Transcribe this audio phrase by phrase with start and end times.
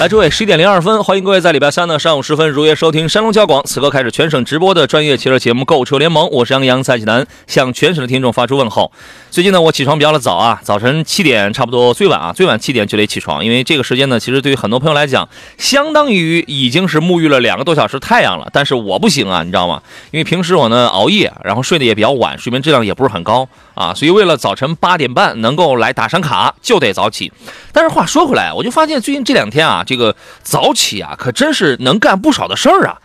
[0.00, 8.90] 来，诸位，十一点零二分，欢迎各位在礼拜三的上午时分如约收听山东交广此刻开始全省直播的专业汽车节目《购车联盟》，我是杨洋，蔡启南，向全省的听众发出问候。
[9.30, 15.28] 最近呢，我起床比较的早啊，早晨七点差不多，最晚啊，最晚七点就得起床，因为这个时间呢，其实对于很多朋友来讲，
[15.58, 18.48] 相当于已经是沐浴了两个多小时太阳了。
[18.54, 19.82] 但是我不行啊，你知道吗？
[20.12, 27.30] 因为平时我呢熬夜，然后睡得也比较晚，睡眠质量也不是很高啊，所以为了早晨八点半能够来打上卡，就得早起。
[27.70, 32.98] 但是话说回来，我就发现最近这两天啊，这个早起啊，可真是能干不少的事儿啊。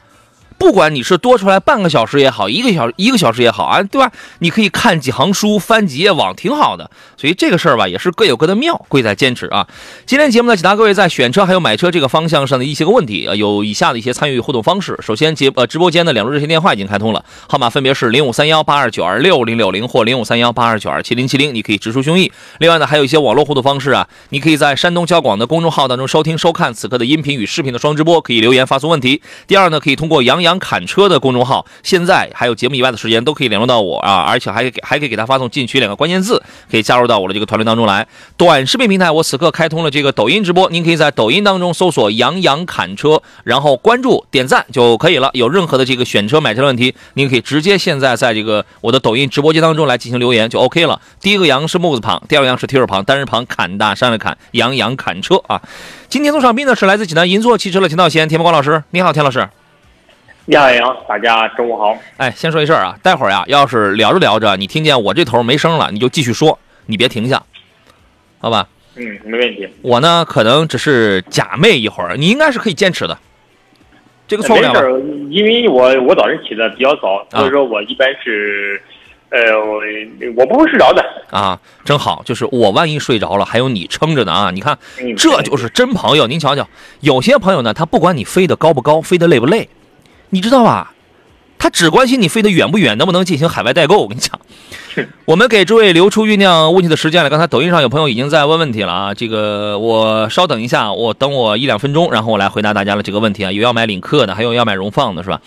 [0.59, 4.11] 不管你是多出来半个小时也好，一个小一个小时也好啊，对吧？
[4.37, 6.91] 你可以看几行书，翻几页网，挺好的。
[7.25, 9.67] 所以这个事儿吧，也是各有各的妙，贵在坚持啊。
[10.05, 14.95] 今天节目呢，解答各位在选车还有买车这个方向上的一些个问题，啊，有以下的一些参与互动方式。
[15.01, 22.31] 首先，节呃直播间的两路热线电话已经开通了，号码分别是零五三幺八二九二六零六零或零五三幺八二九二七零七零，你可以直抒胸臆。
[22.59, 29.23] 另外呢，还有一些网络互动方式啊，你可以在山东交广的公众号当中收听收看此刻的音频与视频的双直播，可以留言发送问题。
[29.47, 38.07] 第二呢，可以通过杨洋侃车的公众号，现在还有节目以外的时间都可以联络到我啊，而且还给还可以给他发送进群两个关键字，可以加入到我的这个团队当中来。
[38.37, 45.29] 短视频平台我此刻开通了这个抖音直播，您可以在抖音当中搜索“杨洋砍车”，然后关注点赞就可以了。
[45.33, 51.01] 有任何的这个选车买车的问题，您可以直接现在在这个我的抖音直播间当中来进行留言就 OK 了。
[51.19, 55.61] 第一个杨是木字旁，第二个杨是提手旁，单人旁，砍大山的砍，杨洋砍车啊。
[56.07, 59.47] 今天做上宾呢是来自济南银座汽车的田道贤田伯光老师，你好，田老师。
[60.47, 61.97] 你好，杨，大家中午好。
[62.17, 67.43] 哎，先说一事儿啊，待会儿呀，要是聊着聊着，你听见我这头没声了，你就继续说，你别停下，
[68.39, 68.67] 好吧？
[68.95, 69.67] 嗯，没问题。
[69.81, 73.17] 我呢，可能只是假寐一会儿，你应该是可以坚持的，
[74.25, 74.81] 这个错不了吧？
[74.81, 78.81] 没事，因为我我早晨起的比较早，所以说我一般是，
[79.29, 79.81] 呃，我
[80.37, 81.03] 我不会睡着的。
[81.29, 84.51] 啊，真好，就是我万一睡着了，还有你撑着呢啊！
[84.51, 86.25] 你看，嗯这就是真朋友。
[86.27, 86.65] 您瞧瞧，
[87.01, 89.67] 有些朋友呢，他不管你飞得高不高，飞得累不累，
[90.29, 90.93] 你知道吧？
[91.57, 93.97] 他只关心你飞得远不远，能不能进行海外代购。
[93.97, 94.39] 我跟你讲，
[95.25, 97.29] 我们给诸位留出酝酿问题的时间了。
[97.29, 103.51] 刚才抖音上有朋友已经在问问题了啊，这个我稍等一下，我等我一两分钟，然后我来回答大家的这个问题啊。
[103.55, 105.41] 有要买领克的，还有要买荣放的，是吧？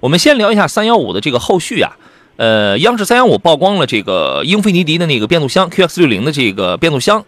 [0.00, 1.96] 我们先聊一下三幺五的这个后续啊。
[2.36, 7.24] 呃，央视三幺五曝光了这个英菲尼迪的那个变速箱 QX 六零的这个变速箱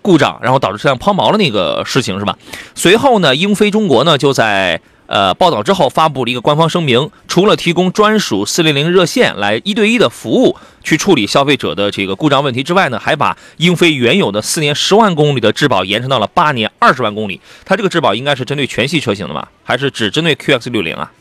[0.00, 2.38] 故障，然后导致车辆抛锚的那个事情是吧？
[2.76, 17.40] 随后呢，英菲中国呢就在呃报道之后发布了一个官方声明，除了提供专属四零零热线来一对一的服务去处理消费者的这个故障问题之外呢，还把英菲原有的四年十万公里的质保延长到了八年二十万公里。
[17.64, 19.50] 它这个质保应该是针对全系车型的吧？
[19.62, 21.12] 还是只针对 QX 六零啊？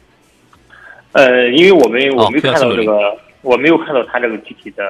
[1.12, 4.84] 呃，因为我们我没有看到哦这个，我没有看到它这个具体的，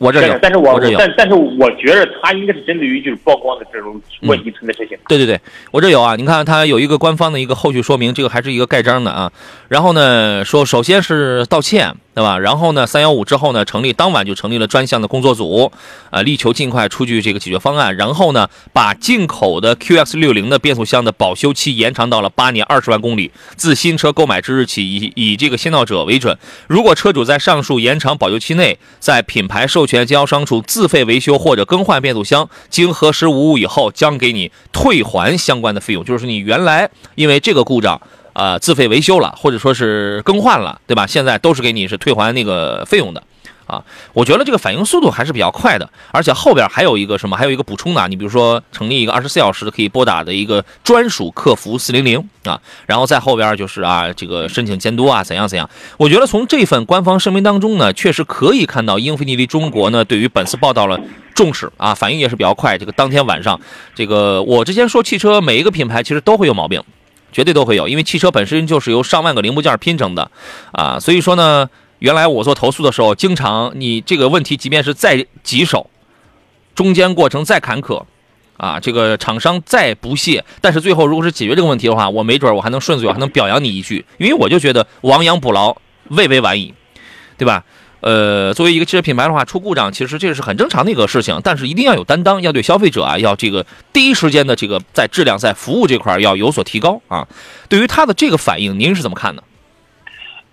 [0.00, 0.98] 我这有，但是我我这有。
[0.98, 4.98] 但但是我觉得他应该是针对于就是曝光的这种问题存在车型。
[5.08, 5.40] 对对对，
[5.70, 9.30] 我这有啊，你看它有一个官方的一个后续说明，这个还是一个盖章的啊。
[9.68, 12.38] 然后呢，说首先是道歉，对吧？
[12.38, 15.70] 然后呢，三幺五之后呢，成立当晚就成立了专项的工作组，
[16.10, 17.96] 啊，力求尽快出具这个解决方案。
[17.96, 26.36] 然后呢，把进口的 QX 六零的变速箱的保修期延长到了八年二十万公里，自新车购买之日起，以以这个先到者为准。
[26.66, 36.02] 如果车主在上述延长保修期内，在品牌授权经销商处自费维修或者更换变速箱，经核实无误以后，将给你退还相关的费用。
[36.02, 38.00] 就是你原来因为这个故障，
[38.32, 41.06] 呃，自费维修了，或者说是更换了，对吧？
[41.06, 43.22] 现在都是给你是退还那个费用的。
[43.66, 43.82] 啊，
[44.12, 55.68] 我觉得这个反应速度还是比较快的，而且后边还有一个什么，还有一个补充的，你比如说成立一个二十四小时可以拨打的一个专属客服四零零啊，然后在后边就是啊，这个申请监督啊，怎样怎样。
[55.96, 61.00] 我觉得从这份官方声明当中呢，确实可以看到英菲尼迪中国呢对于本次报道了
[61.34, 62.76] 重视啊，反应也是比较快。
[62.76, 63.58] 这个当天晚上，
[63.94, 66.82] 这个我之前说汽车每一个品牌其实都会有毛病。
[67.32, 70.30] 绝对都会有，因为汽车本身就是由上万个零部件拼成的，
[70.70, 71.68] 啊，所以说呢，
[72.04, 75.88] 原来我做投诉的时候，经常你这个问题，即便是再棘手，
[76.74, 78.04] 中间过程再坎坷，
[78.58, 85.74] 啊，这个厂商再不屑，但是最后如果是解决这个问题的话，我没准我还能顺嘴，我还能表扬你一句，因为我就觉得亡羊补牢，
[86.10, 86.74] 未为晚矣。
[87.38, 87.64] 对吧？
[88.00, 93.64] 呃，作为一个汽车品牌的话，出故障其实这是很正常的一个事情，但是一定要有担当，要对消费者啊，要这个
[93.94, 97.26] 第一时间的这个在质量在服务这块要有所提高啊。
[97.70, 99.42] 对于他的这个反应，您是怎么看的？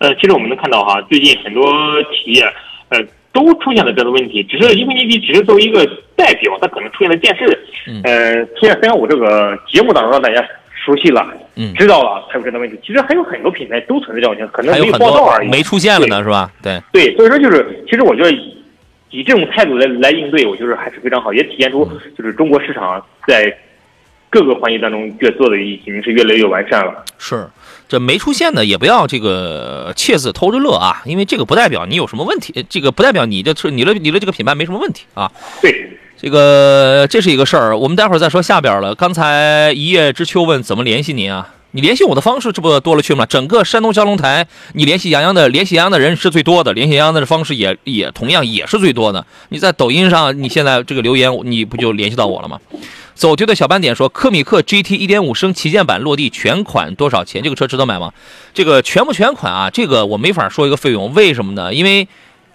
[0.01, 1.63] 呃，其实我们能看到哈，最近很多
[2.05, 2.43] 企业
[2.89, 2.99] 呃
[3.31, 7.45] 都出现了这个问题，只是英菲尼迪只是作为一个代表，它可能出现在电视，
[7.85, 10.43] 嗯呃，出现三幺五这个节目当中让大家
[10.73, 11.23] 熟悉了，
[11.55, 12.79] 嗯知道了才有这个问题。
[12.83, 15.49] 其实还有很多品牌都存在这种问题，可能没有报道而已。
[15.49, 16.51] 没出现了呢，是吧？
[16.63, 18.57] 对，对，所以说就是，其实我觉得以
[19.11, 21.87] 以这种态度来来应对，我觉得还是非常好，也体现出
[22.17, 23.55] 就是中国市场在
[24.31, 27.05] 各个环节当中越做的已经是越来越完善了。
[27.19, 27.45] 是。
[27.91, 35.29] 这没出现的也不要这个窃自偷着乐啊，因为这个不代表你有什么问题，这个不代表你的车、你的、你的这个品牌没什么问题啊。
[35.61, 38.95] 对，这个这是一个事儿，我们待会儿再说下边了。
[38.95, 41.49] 刚才一叶知秋问怎么联系您啊？
[41.71, 43.25] 你联系我的方式这不多了去了吗？
[43.25, 49.25] 整个山东交通台，你联系杨洋的联系杨洋的人是最多的，联系杨洋的方式也也同样也是最多的。
[49.49, 52.57] 你在抖音上，你现在这个留言，你不就联系到我了吗？
[53.21, 57.43] 走丢的小斑点说，科米克 GT 1.5升旗舰版落地全款多少钱？
[57.43, 58.11] 这个车值得买吗？
[58.51, 59.69] 这个全不全款啊？
[59.69, 61.71] 这个我没法说一个费用，为什么呢？
[61.71, 62.07] 因为。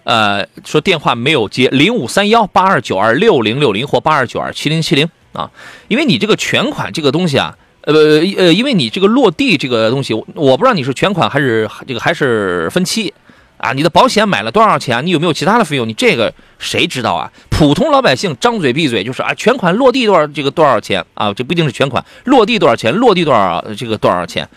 [0.03, 5.51] 呃，说电话没有接，零五三幺八二九二六零六零或八二九二七零七零啊，
[5.89, 7.93] 因为你这个全款这个东西啊，呃
[8.37, 13.13] 呃，因为你这个落地这个东西，我不知道你是全款还是这个还是分期
[13.57, 15.05] 啊，你的保险买了多少钱？
[15.05, 15.87] 你有没有其他的费用？
[15.87, 17.31] 你这个谁知道啊？
[17.49, 21.33] 普通老百姓张嘴闭嘴就是啊，全款落地多少这个多少钱啊？
[21.33, 22.93] 这不一定是全款，落地多少钱？
[22.93, 24.47] 落地多少这个多少钱？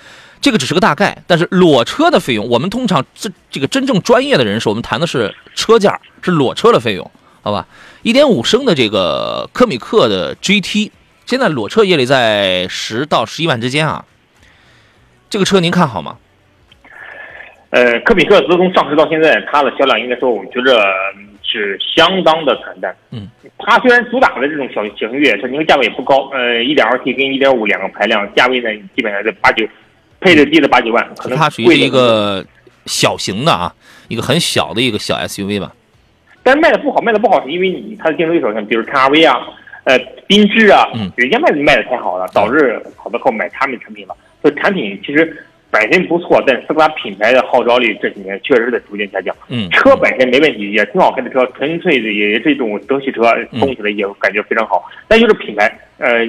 [0.40, 7.10] 这个只是个大概，但是裸车的费用，我们通常这这个真正专业的人士，我们谈的是车价，是裸车的费用，
[7.42, 7.66] 好吧？
[8.02, 10.90] 一点五升的这个科米克的 GT，
[11.26, 14.04] 现在裸车也得在十到十一万之间啊。
[15.28, 16.16] 这个车您看好吗？
[17.70, 20.84] 呃，科比克斯从上市到现在，它的销量应该说，我觉着
[21.42, 22.94] 是相当的惨淡。
[23.10, 23.28] 嗯，
[23.58, 29.64] 它虽然主打的这种小型越野车，因为价位也不高，呃，一点二 T 跟一点五两个排量，价位呢基本上在八九，
[30.20, 32.44] 配置低的八九万，可能它属于是一个
[32.86, 33.72] 小型的啊，
[34.08, 35.72] 一个很小的一个小 SUV 吧。
[36.42, 39.46] 但是卖的不好，卖的不好是因为你它的竞争对手像比如 CRV 啊，
[39.84, 39.96] 呃，
[40.26, 44.16] 缤智啊，嗯人家卖的卖的太好了，导致好多客户买他们的产品了。
[44.42, 49.34] 所以产品其实本身不错，但是它品牌的号召力这几年确实是在逐渐下降。
[49.48, 53.22] 嗯，车本身没问题，也挺好开的车，纯粹的也是一种德系车，
[53.52, 54.84] 嗯动起来也感觉非常好。
[55.06, 56.26] 但就是品牌，呃，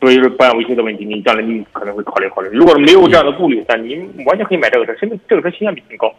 [0.00, 2.48] 所以就是保养维修的问题，你将来你可能会考虑考虑。
[2.52, 6.12] 如果是没有这样的顾虑，但您完全可以买这个车，甚至这个车性价比很高。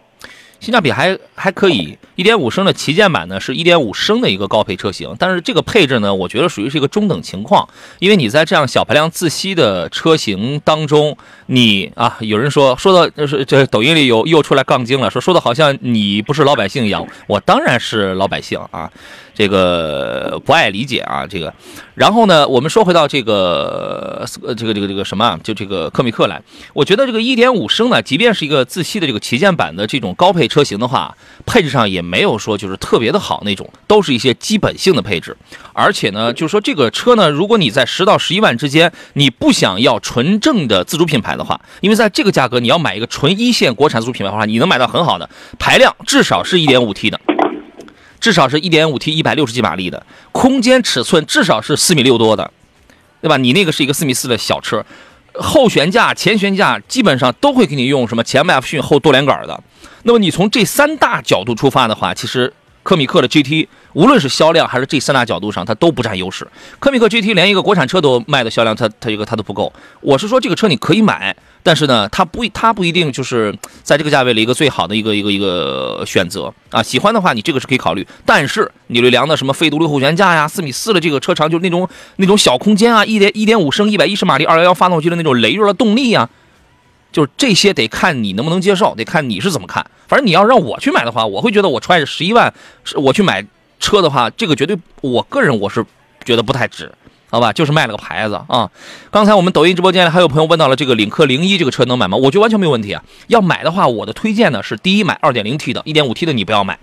[0.64, 7.68] 性价比还还可以，一点五升的旗舰版呢是一点五升的一个高配车型，但是这个配置呢，我觉得属于是一个中等情况，
[8.00, 11.18] 因为你在这样小排量自吸的车型当中，
[11.48, 18.90] 你啊，有人说说到就是这抖音里有又出来杠精了，说说的好像你不是老百姓一样，我当然是老百姓啊，
[19.34, 21.54] 这个不爱理解啊，这个，
[21.96, 24.24] 然后呢，我们说回到这个
[24.56, 26.42] 这个这个这个什么啊，就这个科米克来，
[26.74, 31.16] 我觉得这个一点五升呢，即便是一个自吸的这个旗舰版的这种高配车型的话，
[31.46, 35.36] 配置上也没有说就是特别的好那种，都是一些基本性的配置。
[35.74, 45.28] 而且呢，就是说这个车呢，如果你在十到十一万之间，你不想要纯正的自主品牌的话，因为在这个价格你要买一个纯一线国产自主品牌的话，你能买到很好的
[45.58, 47.20] 排量，至少是一点五 T 的。
[48.24, 52.50] 至少是一点五 T 一百六十几马力的，空间尺寸至少是四米六多的，
[53.22, 53.36] 对吧？
[53.36, 54.86] 你那个是一个四米四的小车，
[55.34, 59.62] 后悬架、前悬架基本上都会给你用什么前麦弗逊后多连杆的。
[60.04, 66.48] 那么你从这三大角度出发的话，其实科米克的 GT 无论是销量还是这三大角度上，它都不占优势。
[66.80, 69.74] 科米克 GT 连一个国产车都卖的销量，它它一个它都不够。
[70.00, 71.36] 我是说这个车你可以买，
[71.66, 76.84] 但是呢，它不它不一定就是在这个价位里一个最好的一个一个一个选择啊。
[76.84, 78.06] 喜欢的话，你这个是可以考虑。
[78.26, 86.30] 但是扭力梁的什么非独立后悬架呀，四米四的这个车长，就是那种那种小空间啊，一点一点五升一百一十马力二幺幺发动机的那种雷弱的动力呀、
[87.14, 89.86] 就是这些得看你能不能接受，得看你是怎么看。
[90.08, 92.54] 反正你要让我去买的话，我会觉得我揣着十一万，
[92.96, 93.46] 我去买
[93.80, 95.86] 车的话，这个绝对我个人我是
[96.26, 96.92] 觉得不太值，
[97.34, 97.52] 好吧？
[97.52, 98.70] 就是卖了个牌子啊。
[99.10, 102.16] 刚才我们抖音直播间里还有朋友问到了这个领克零一这个车能买吗？
[102.16, 103.04] 我觉得完全没有问题啊。
[103.26, 106.78] 要买的话，我的推荐呢是第一买二点零 T 的，一点五 T 的你不要买。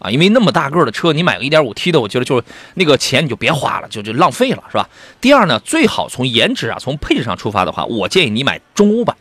[0.00, 4.88] 啊，因为那么大个的车，你买个 1.5T 的，我觉得就是那个钱你就别花了，就就浪费了，是吧？
[5.20, 9.16] 第二呢，最好从颜值啊，从配置上出发的话，我建议你买中欧版，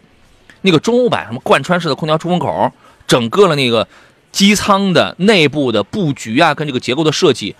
[0.63, 2.71] 那个中欧版什么贯穿式的空调出风口，
[3.05, 3.87] 整个的那个
[4.31, 7.55] 机舱的内部的布局啊，跟这个结构的设计，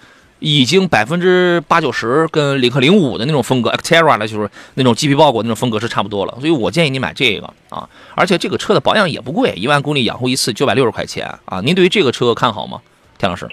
[0.46, 11.62] 已经百分之八九十跟领克零五的那种风格，Xterra 呢就是那种鸡皮包裹那种风格是差不多了，所以我建议你买这个啊，而且这个车的保养也不贵，一万公里养护一次九百六十块钱啊。
[11.62, 12.82] 您对于这个车看好吗，
[13.18, 13.48] 田老师？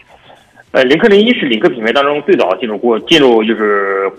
[0.73, 4.11] 呃，领克零一是领克品牌当中最早进入过进入就是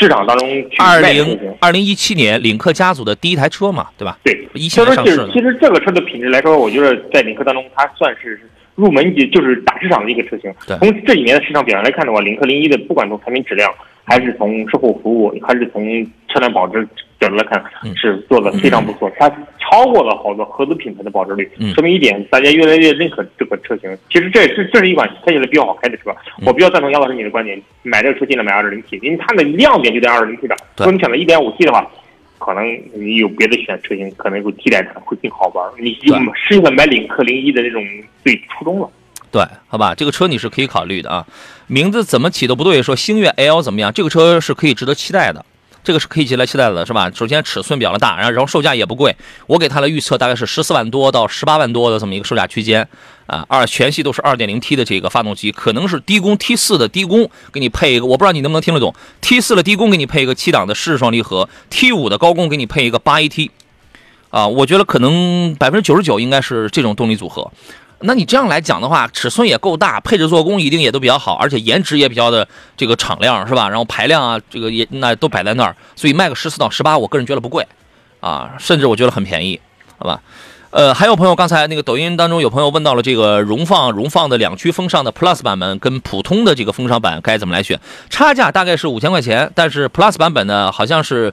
[0.00, 4.16] 市场当中去二零二零一七年领克家族的第一台车嘛，对吧？
[4.24, 8.40] 对，一七年上市的其实这个车的品质来说，我觉得在领克当中，它算是
[8.76, 10.76] 入门级，就是大市场的一个车型对。
[10.78, 13.70] 从这几年的市场表现来看的话，领克零一的不管从产品质量，
[14.04, 15.82] 还是从售后服务，还是从
[16.28, 16.86] 车辆保值
[17.18, 19.10] 角度来看，嗯是做的非常不错。
[19.18, 19.28] 它
[19.58, 23.90] 超过了好多合资品牌的保值率，嗯说明一点，大家越来越认可这个车型。
[24.10, 26.10] 其实这也是这是一款开起来比较好开的车。
[26.38, 30.56] 嗯我比较赞同杨老师你的观点，买这个车尽量买二点零 T，因为它的亮点就在二点零 T 上。
[30.76, 31.90] 对如果你选择一点五 T 的话，
[32.38, 32.64] 可能
[32.94, 35.72] 你有别的选车型，可能会替代它，会更好玩。
[35.78, 37.82] 你就对失去了买领克零一的这种
[38.22, 38.88] 最初衷了。
[39.30, 41.26] 对，好吧，这个车你是可以考虑的啊。
[41.66, 43.92] 名字怎么起都不对，说星越 L 怎么样？
[43.92, 45.44] 这个车是可以值得期待的，
[45.86, 47.08] 这个是可以值得期待的，是吧？
[47.14, 49.14] 首先尺寸比较大，然后然后售价也不贵，
[49.46, 52.88] 我给它的预测大概是十四万多到十八万多的这么一个售价区间
[53.26, 53.46] 啊。
[53.48, 58.92] 二全系都是二点零 T 的这个发动机，可能是低功 T 四的低功，给你配一个，我不知道你能不能听得懂。
[59.20, 63.50] T 四的低功给你配一个七档的湿式双离合，T 五的高功给你配一个八 AT，
[64.30, 67.52] 啊，我觉得可能百分之九十九应该是这种动力组合。
[68.00, 73.68] 那你这样来讲的话，尺寸也够大，配置做工一定也都比较好，而且颜值也比较的这个敞亮，是吧？
[73.68, 77.66] 然后排量啊，这个也那都摆在那儿，所以卖个十四到十八，我个人觉得不贵，
[78.20, 79.58] 啊，甚至我觉得很便宜，
[79.96, 80.20] 好吧？
[80.70, 91.32] 呃，还有朋友刚才那个抖音当中有朋友问到了这个荣放荣放的两驱风尚的 Plus 版本跟普通的这个风尚版该怎么来选，差价大概是五千块钱，但是 Plus 版本呢好像是。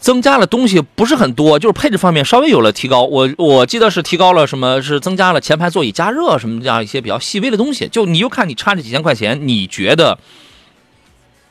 [0.00, 3.04] 增加了东西不是很多，就是配置方面稍微有了提高。
[3.04, 7.86] 我我记得是提高了什么，是增加了前排座椅加热什么这样一些比较细微的东西。
[7.86, 10.18] 就你就看你差这几千块钱，你觉得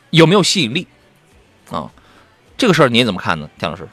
[0.10, 0.88] 有没有吸引力
[1.70, 1.92] 啊？
[2.58, 3.88] 这个事儿你怎么看呢，田老师？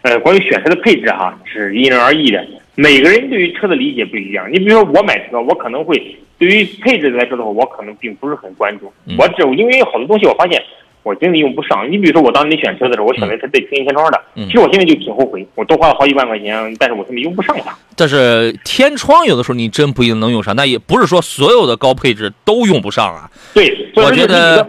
[0.00, 2.44] 呃，关于选车的配置哈，是因人而异的，
[2.74, 4.50] 每个人对于车的理解不一样。
[4.50, 8.92] 你比如说我买车，我可能会对于配置来说的话，我可能并不是很关注。
[9.06, 10.60] 嗯我只因为有好多东西我发现
[11.02, 11.90] 我真的用不上。
[11.90, 17.76] 你比如说我当年选车的时候，我选的是带全景天窗的，嗯其实我现在就挺后悔，我多花了好几万块钱，但是我现在用不上它。
[17.96, 23.30] 但是天窗有的时候你真不一定能用上，那也不是说所有的高配置都用不上啊。
[23.52, 24.66] 对，我觉得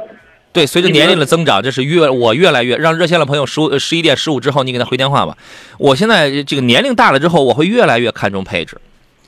[0.52, 5.38] 对，随着年龄的增长，这是越我越来越让热线的朋友十五十一点十五之后，你给他回电话吧。
[5.78, 8.78] 我现在这个年龄大了之后，我会越来越看重配置，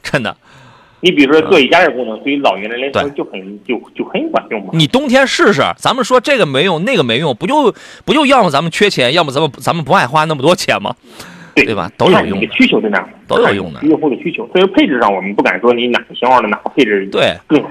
[0.04, 0.36] 真的。
[1.06, 4.72] 你比如说座椅加热功能，对于老年人来说对就很就就很管用嘛。
[4.74, 7.72] 你冬天试试，咱们说这个没用，那个没用，不就
[8.04, 10.96] 不就要么咱们缺钱，要么咱们咱们不爱花那么多钱吗？
[11.54, 14.50] 对对吧都有用的需求在哪，都有用的用户的需求。
[14.52, 17.70] 所以配置上，我们不敢说你哪个型号的哪个配置对，更好。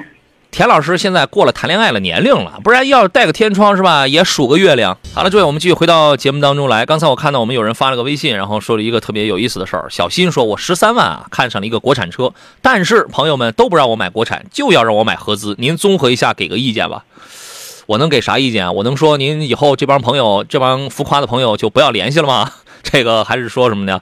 [0.54, 4.06] 田老师现在过了谈恋爱的年龄了，不然要带个天窗是吧？
[4.06, 4.96] 也数个月亮。
[5.12, 6.86] 好了，诸位，我们继续回到节目当中来。
[6.86, 9.86] 刚才我看到我们有人发了个微信，然后说了一个特别有意思的事儿。
[9.90, 12.32] 小新说：“我十三万啊，看上了一个国产车，
[12.62, 15.56] 但是朋友们都不让我买国产，就要让我买合资。
[15.58, 17.04] 您综合一下，给个意见吧。”
[17.86, 18.70] 我能给啥意见啊？
[18.70, 22.52] 我能说您以后这帮朋友、这帮浮夸的朋友就不要联系了吗？
[22.84, 24.00] 这个还是说什么呢？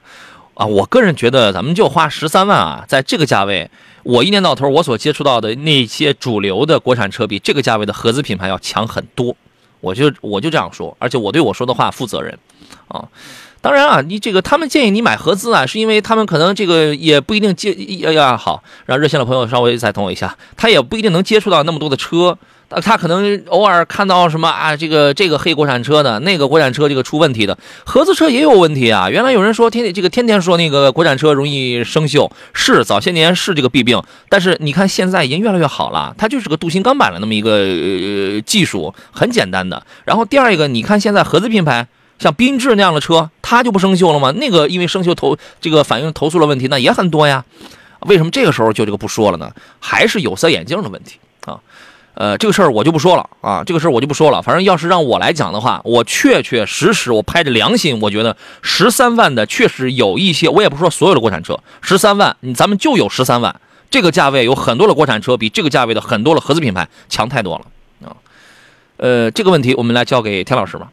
[0.55, 3.69] 啊，我个人觉得咱们就花十三万啊，在这个价位，
[4.03, 9.35] 我一年到头我所接触到的那些主流的国产车比这个价位的合资品牌要强很多。
[9.81, 12.37] 我就我就这样说，而且我对我说的话负责任
[12.87, 13.03] 啊。
[13.61, 22.37] 当然啊，你这个他们建议你买合资啊，是因为他们可能这个也不一定接哎呀好，让热线的朋友稍微再等我一下，他也不一定能接触到那么多的车。
[22.81, 29.09] 他可能偶尔看到什么啊，这个这个黑国产车的，那个国产车这个出问题的，合资车也有问题啊。
[29.09, 39.85] 原来有人说天这个天天说那个国产车容易生锈，是早些年是这个弊病，但是你看现在已经越来越好了，它就是个镀锌钢板的那么一个、技术，很简单的。
[40.05, 41.87] 然后第二一个，你看现在合资品牌。
[42.19, 44.31] 像缤智那样的车，它就不生锈了吗？
[44.37, 47.43] 那个因为生锈投这个反映投诉的问题，那也很多呀。
[48.01, 49.51] 为什么这个时候就这个不说了呢？
[49.79, 51.59] 还是有色眼镜的问题啊。
[52.15, 54.41] 呃，这个事儿我就不说了啊，这个事儿我就不说了。
[54.41, 68.15] 反正要是让我来讲的话，我确确实实，我拍着良心，我觉得十三万的确实有一些，我也不说所有的国产车，十三万，咱们就有十三万这个价位，有很多的国产车比这个价位的很多的合资品牌强太多了啊。
[68.97, 70.89] 呃，这个问题我们来交给田老师吧。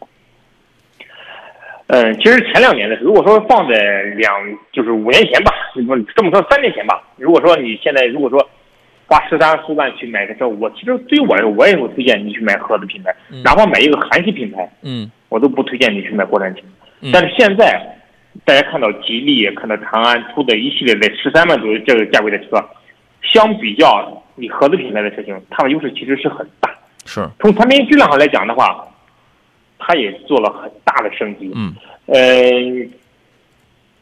[1.88, 3.74] 嗯，其实前两年的，如果说放在
[4.16, 4.32] 两
[4.72, 5.80] 就是五年前吧，不
[6.14, 8.48] 这么说三年前吧，如果说你现在如果说
[9.10, 16.62] 花十三四万去买个车，我其实对于我来说，我也会推荐你去买合资品牌，嗯哪怕买一个韩系品牌，嗯我都不推荐你去买国产车。
[17.00, 17.98] 嗯但是现在
[18.44, 22.64] 大家看到吉利、看到长安出的一系列在十三万左右这个价位的车，
[23.20, 26.70] 相比较你合资品牌的车型，它的优势其实是很大。
[27.04, 28.86] 是，从产品质量上来讲的话，
[29.76, 31.50] 它也做了很大的升级。
[31.52, 31.74] 嗯，
[32.06, 32.88] 呃，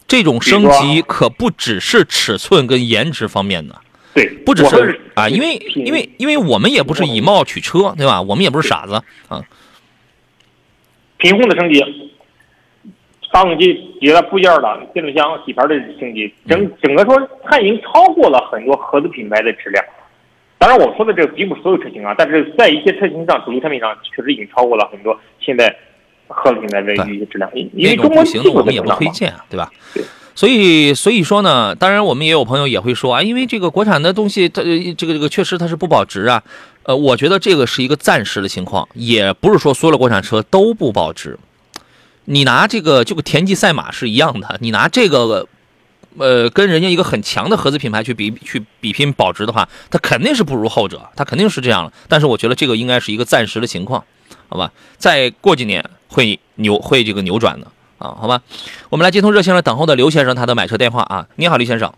[0.07, 3.75] 这种升级可不只是尺寸跟颜值方面的，
[4.19, 8.21] 对，不只是啊，因为因为因为我们也不是以貌取车，对吧？
[8.21, 9.41] 我们也不是傻子啊。
[11.19, 11.85] 品控的升级，
[13.33, 19.85] 发动机别的部件的变速箱、底盘的升级，整整个说它已经超过了很多合资品牌的质量。
[20.59, 25.73] 当然，我说的这个并不是所有车型啊，但是在一些车型上，主流产品上确实已经超过了很多现在
[26.27, 27.49] 合资品牌的一些质量。
[27.55, 30.03] 因因为中国不行的我们也不推荐，对吧对？
[30.39, 36.41] 所以，所以说呢，当然我们也有朋友也会说啊，因为这个国产的东西，它这个这个确实它是不保值啊。
[36.85, 41.37] 呃，我觉得这个是一个暂时的情况，也不是说所有的国产车都不保值。
[42.27, 45.49] 你拿这个就跟田忌赛马是一样的，你拿这个，
[46.19, 51.93] 呃，跟人家一个很强的合资品牌去比去比拼保值的话，它肯定是不如后者，它肯定是这样了。
[52.07, 54.05] 但是我觉得这个应该是一个暂时的情况，
[54.49, 54.71] 好吧？
[54.99, 57.67] 再过几年会扭会这个扭转的
[57.99, 58.41] 啊，好吧？
[58.91, 61.93] 我们来接通热线上等候的刘先生他的买车电话啊，你好，刘先生，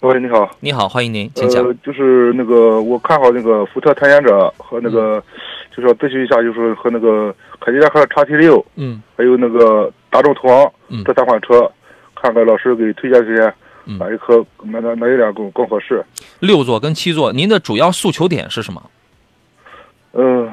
[0.00, 1.64] 喂，你好，你好，欢迎您，请讲。
[1.64, 5.22] 呃，就是那个我看好那个福特探险者和那个，
[5.74, 11.70] 就是要咨询一下，就是和那个凯迪拉克叉 T 六，嗯还有那个大众途昂嗯这三款车，
[12.14, 16.04] 看看老师给推荐推荐嗯哪一颗哪哪哪一辆更更合适？
[16.40, 18.82] 六座跟七座，您的主要诉求点是什么？
[20.18, 20.50] 嗯、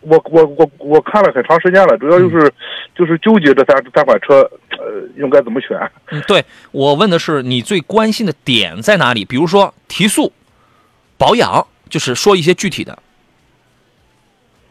[0.00, 2.52] 我我我我看了很长时间了，主要就是、嗯
[2.94, 4.42] 就是纠结这三三款车，
[4.78, 5.78] 呃，应该怎么选？
[6.10, 9.24] 嗯，对我问的是你最关心的点在哪里？
[9.24, 10.30] 比如说提速、
[11.16, 12.98] 保养，就是说一些具体的。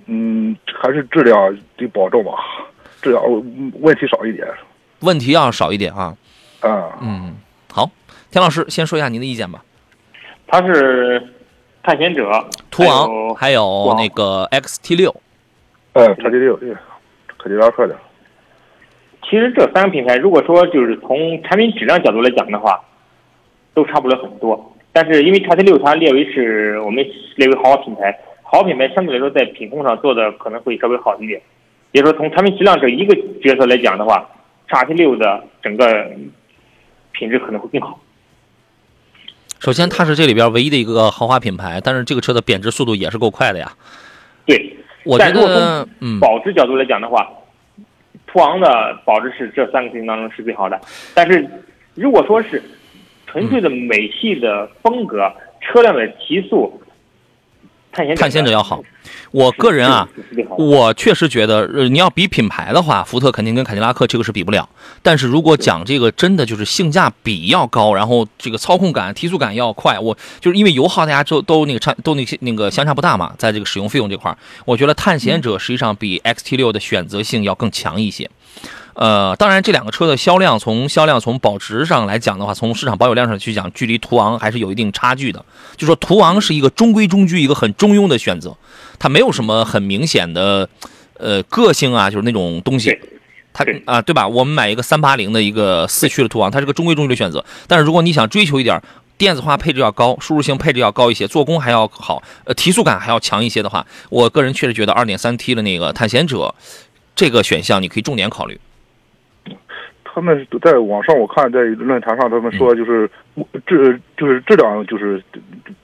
[0.05, 2.31] 嗯，还是质量得保证吧，
[3.01, 4.47] 质量嗯问题少一点
[4.99, 6.15] 问题要少一点啊。
[6.59, 6.99] 啊。
[7.01, 7.35] 嗯，
[7.71, 7.89] 好，
[8.29, 9.63] 田老师先说一下您的意见吧。
[10.47, 11.21] 他是
[11.89, 12.29] 探险者、
[12.69, 15.15] 途昂还有那个 XT 六，
[15.93, 16.71] 嗯，，XT 六对，
[17.39, 17.97] 凯迪拉克的。
[19.23, 22.79] 其实这三个品牌，如果说就是从产品质量角度来讲的话，
[23.73, 24.71] 都差不了很多。
[24.93, 27.03] 但是因为 XT 六它列为是我们
[27.37, 31.41] 列为豪华品牌，豪华品牌相对来说在品控上做的可能会稍微好一点。
[31.93, 34.29] 也就是说，从产品质量这一个角色来讲的话
[34.69, 36.07] ，，XT 六的整个
[37.13, 37.99] 品质可能会更好。
[39.59, 43.71] 首先它是这里边唯一的一个豪华品牌，但是这个车的贬值速度也是够快的呀。
[44.45, 47.27] 对，我觉得从，嗯，保值角度来讲的话，
[48.25, 50.79] 途昂的保值是这三个车型当中是最好的。
[51.13, 51.45] 但是
[51.93, 52.63] 如果说是
[53.27, 56.81] 纯粹的美系的风格、车辆的提速，
[57.91, 58.81] 探险者要好。
[59.31, 60.07] 我个人啊，
[60.57, 64.67] 我确实觉得，呃，你要比品牌的话，福特肯定跟凯迪拉克这个是比不了。
[65.03, 78.29] 但是如果讲这个真的就是性价比要高，然后这个操控感、提速感要快，我就是因为油耗大家都都那个差都那些那个相差不大嘛，在这个使用费用这块儿，我觉得探险者实际上比 XT 六的选择性要更强一些。
[78.99, 85.45] 呃，当然，这两个车的销量，从销量从保值上来讲的话，从市场保有量上去讲，距离途昂还是有一定差距的。
[85.77, 88.57] 就说途昂是一个中规中矩、一个很中庸的选择，
[88.99, 90.67] 它没有什么很明显的
[91.17, 92.99] 呃个性啊，就是那种东西。
[93.53, 94.27] 它对啊，对吧？
[94.27, 97.45] 我们买一个三八零的一个四驱的途昂，它是个中规中矩的选择。
[97.67, 98.81] 但是如果你想追求一点
[99.17, 106.53] 电子化配置要高，舒适性配置要高一些，做工还要好，呃，提速感还要强一些的话，我个人确实觉得二点三 T 的那个探险者
[107.15, 108.59] 这个选项你可以重点考虑。
[110.19, 113.09] 他们在网上我看在论坛上，他们说就是
[113.65, 115.23] 质就是质量就是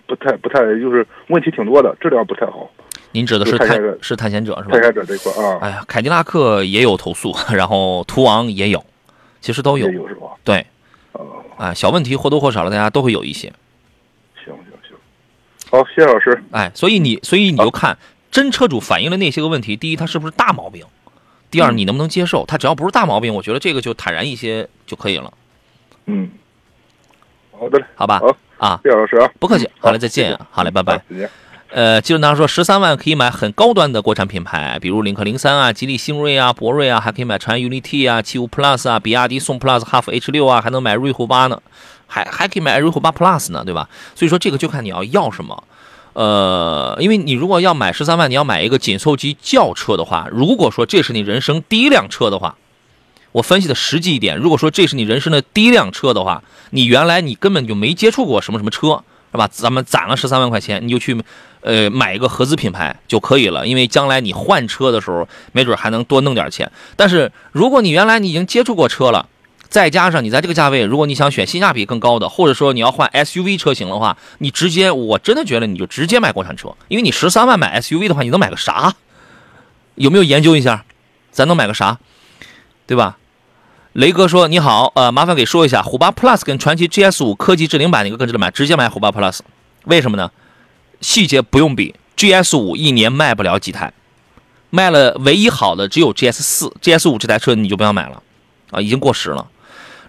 [0.05, 2.69] 不太不太就是问题挺多的，质量不太好。
[3.13, 4.83] 您指的是探是探险者是吧探？
[4.83, 8.85] 险者这块啊，哎呀，凯迪拉克也有投诉， 然后途昂也有，
[9.39, 9.89] 其实都有。
[9.89, 10.27] 有是吧？
[10.43, 10.65] 对，
[11.13, 13.47] 哦，啊，小问题或多或少的大家都会有一些。
[14.43, 14.97] 行行行，
[15.71, 16.43] 好，谢谢老师。
[16.51, 17.97] 哎，所以你所以你就看
[18.29, 20.85] 真车主反映了那些个问题，第一，他是不是大毛病？
[21.55, 22.45] 第二，嗯你能不能接受？
[22.45, 25.31] 他只要不是大毛病，我觉得这个就坦然一些就可以了，
[26.07, 26.29] 嗯，
[27.57, 28.19] 好的嘞，好吧？
[28.19, 29.31] 好，啊，谢谢老师啊。
[29.39, 31.01] 不客气，好嘞，再见，好嘞，拜拜。
[31.69, 41.61] 呃，记得当时说十三万可以买很高端的国产品牌，比如领克零三啊、吉利星瑞啊、博瑞啊，还可以买长安 UNI-T 啊、七五 Plus 啊、比亚迪宋 Plus、哈弗 H 六啊，还能买瑞虎八呢，
[42.05, 43.89] 还还可以买瑞虎八 Plus 呢，对吧？
[44.13, 45.63] 所以说这个就看你要要什么。
[46.15, 52.55] 呃，因为你如果要买十三万，你要买一个紧凑级轿车的话，如果说这是你人生第一辆车的话，
[53.33, 59.45] 我分析的实际一点，如果说这是你人生的第一辆车的话，你原来你根本就没接触过什么什么车，是吧？
[59.51, 61.21] 咱们攒了十三万块钱，你就去
[61.59, 66.71] 呃买一个合资品牌就可以了，因为将来你换车的时候，没准还能多弄点钱。
[66.95, 69.27] 但是如果你原来你已经接触过车了，
[69.69, 78.95] 再加上你在这个价位，如果你想选性价比更高的，或者说你要换 SUV 车型的话，你直接我真的觉得你就直接买国产车，因为你十三万买 SUV 的话，你能买个啥？
[79.95, 80.85] 有没有研究一下？
[81.31, 81.99] 咱能买个啥？
[82.85, 83.17] 对吧？
[83.93, 88.51] 雷哥说：“你好，呃，麻烦给说一下，虎八 Plus 跟传祺 GS 五科技智能版哪个更值得买？
[88.51, 89.39] 直接买虎八 Plus，
[89.85, 90.29] 为什么呢？
[90.99, 93.93] 细节不用比，GS 五一年卖不了几台，
[94.69, 98.21] 卖了唯一好的只有 GS 四，GS 五这台车你就不要买了，
[98.71, 99.47] 啊，已经过时了。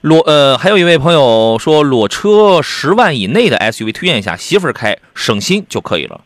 [0.02, 6.20] 裸呃，还有一位朋友说裸车十万以内的 SUV 推荐一下，媳妇儿开省心就可以了。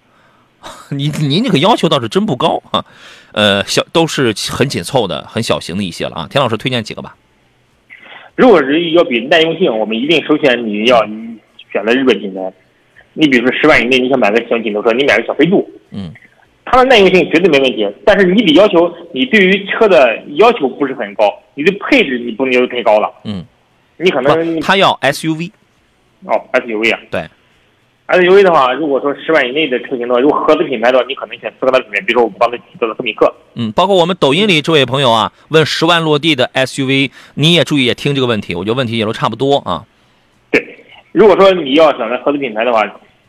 [0.91, 2.85] 你您这个要求倒是真不高啊，
[3.33, 6.29] 呃，小都是很紧凑的、很小型的一些了啊。
[6.31, 7.17] 田老师推荐几个吧。
[8.37, 11.03] 如果是要比耐用性，我们一定首先你要
[11.73, 12.53] 选择日本品牌。
[13.13, 16.13] 你比如说十万以内，你想买个小紧凑车，你买个小飞度，嗯，
[16.65, 17.87] 它的耐用性绝对没问题。
[18.05, 23.11] 但是你得要求你对于车的要求不是很高，你的配置你不能要求太高了。
[23.25, 23.45] 嗯，
[24.03, 25.51] 你可能，他要 SUV，
[26.25, 27.29] 哦 SUV 啊，对
[28.09, 33.33] SUV 的话，如果说十万以内的车型的话，如果合资品牌的话，你可能选斯柯达品牌，比如说我们刚才提到的科米克。
[33.55, 39.85] 嗯，包括我们抖音里这位朋友啊，问十万落地的 SUV，你也注意也听这个问题，我觉得问题也都差不多啊。
[40.51, 42.83] 对，如果说你要选择合资品牌的话，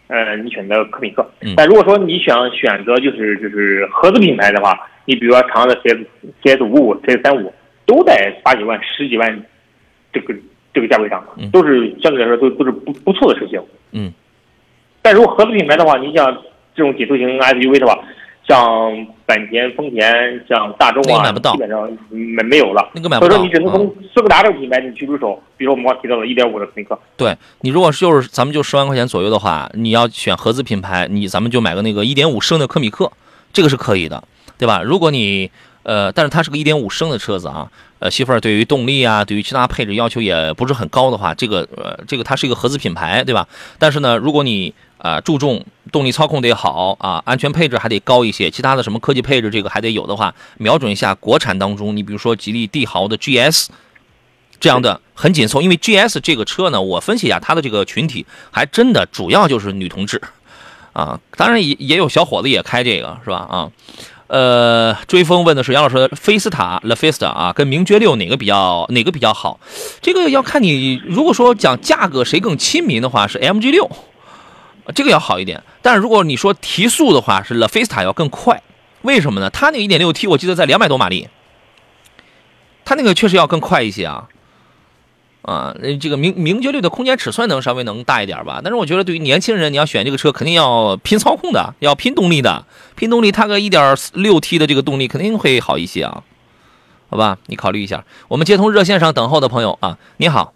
[0.07, 1.29] 呃，你选择科米克。
[1.41, 5.99] 嗯但如果说你想选择就是就是合资品牌的话，你比如说长安的 CS
[6.43, 7.53] CS 五五、CS 三五，
[7.85, 9.45] 都在八九万、十几万
[10.11, 10.33] 这个
[10.73, 13.61] 这个价位上嗯，都是相对来说都都是不不错的车型。
[13.91, 14.11] 嗯，
[15.01, 16.35] 但如果合资品牌的话，你像
[16.75, 17.97] 这种紧凑型 SUV 的话，
[18.47, 22.89] 像本田、丰田、像大众啊，那个买不到基本上没没有了。
[22.93, 26.97] 那个买不到所以说，你只能嗯从斯柯达这个品牌你去入手，比如说我们刚提到的1.5的科米克。
[27.17, 33.11] 对你如果是就是咱们就十万块钱左右的话，你要选合资品牌，你咱们就买个那个一点五升的科米克，
[33.53, 34.23] 这个是可以的，
[34.57, 34.81] 对吧？
[34.83, 35.51] 如果你
[35.83, 37.69] 呃，但是它是个一点五升的车子啊，
[38.01, 43.47] 呃，媳妇儿对于动力啊，对于其他配置要求也不是很高的话，这个呃，这个它是一个合资品牌，对吧？
[43.77, 53.67] 但是呢，如果你啊、注重动力操控得好啊，安全配置还得高一些，其他的什么科技配置这个还得有的话，瞄准一下国产当中，你比如说吉利帝豪的 GS。
[54.59, 60.21] 这样的很紧凑，因为 GS 这个车呢，我分析一下它的这个群体，还真的主要就是女同志，
[60.93, 63.37] 啊，当然也也有小伙子也开这个，是吧？
[63.37, 63.71] 啊，
[64.31, 69.59] 呃，追风问的是杨老师，菲斯塔 La Fiesta 啊，跟名爵六哪个比较哪个比较好？
[70.01, 73.91] 这个要看你，如果说讲价格谁更亲民的话，是 MG 六，
[74.95, 75.61] 这个要好一点。
[75.81, 78.63] 但是如果你说提速的话，是 La Fiesta 要更快，
[79.01, 79.49] 为什么呢？
[79.49, 81.27] 它那个 1.6T 我记得在两百多马力，
[82.85, 84.29] 它那个确实要更快一些啊。
[85.41, 96.23] 啊，呃这个名名爵六的空间尺寸能稍微能大一点吧，但是我觉得对于年轻人，你要选这个车，肯定要拼操控的，要拼动力的，拼动力，它个一点六 T 的这个动力肯定会好一些啊，
[97.09, 98.03] 好吧，你考虑一下。
[98.27, 100.53] 我们接通热线上等候的朋友啊，你好，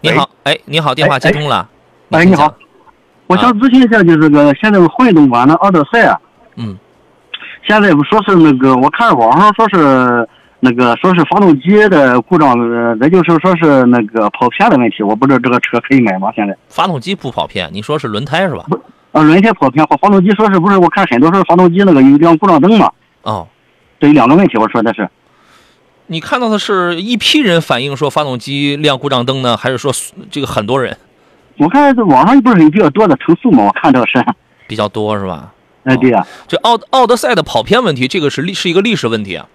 [0.00, 1.68] 你好，哎，你好，电话接通了，
[2.10, 2.54] 哎，你好，，
[3.26, 6.20] 我想咨询一下，就是个现在混动版的奥德赛啊，
[6.56, 6.76] 嗯，
[7.66, 10.28] 现在不说是那个，我看网上说是
[10.64, 16.30] 那个说是发动机的故障，呃，那就是说是那个跑偏的问题，我不知道这个车可以买吗？
[16.36, 18.64] 现在发动机不跑偏，你说是轮胎是吧？
[19.10, 20.78] 啊，轮胎跑偏或发动机说是不是？
[20.78, 23.48] 我看很多说是发动机那个有亮故障灯嘛，哦，
[23.98, 25.10] 这有两个问题，我说的是。
[26.06, 29.92] 你看到的是一批人反映说发动机亮故障灯呢，还是说
[30.30, 30.96] 这个很多人
[31.56, 34.24] 我看这网上不是有比较多的投诉嘛，我看这个是，
[34.68, 35.52] 比较多是吧？
[35.82, 39.48] 哎，对呀、这奥奥德赛的跑偏问题，这个是历是一个历史问题啊。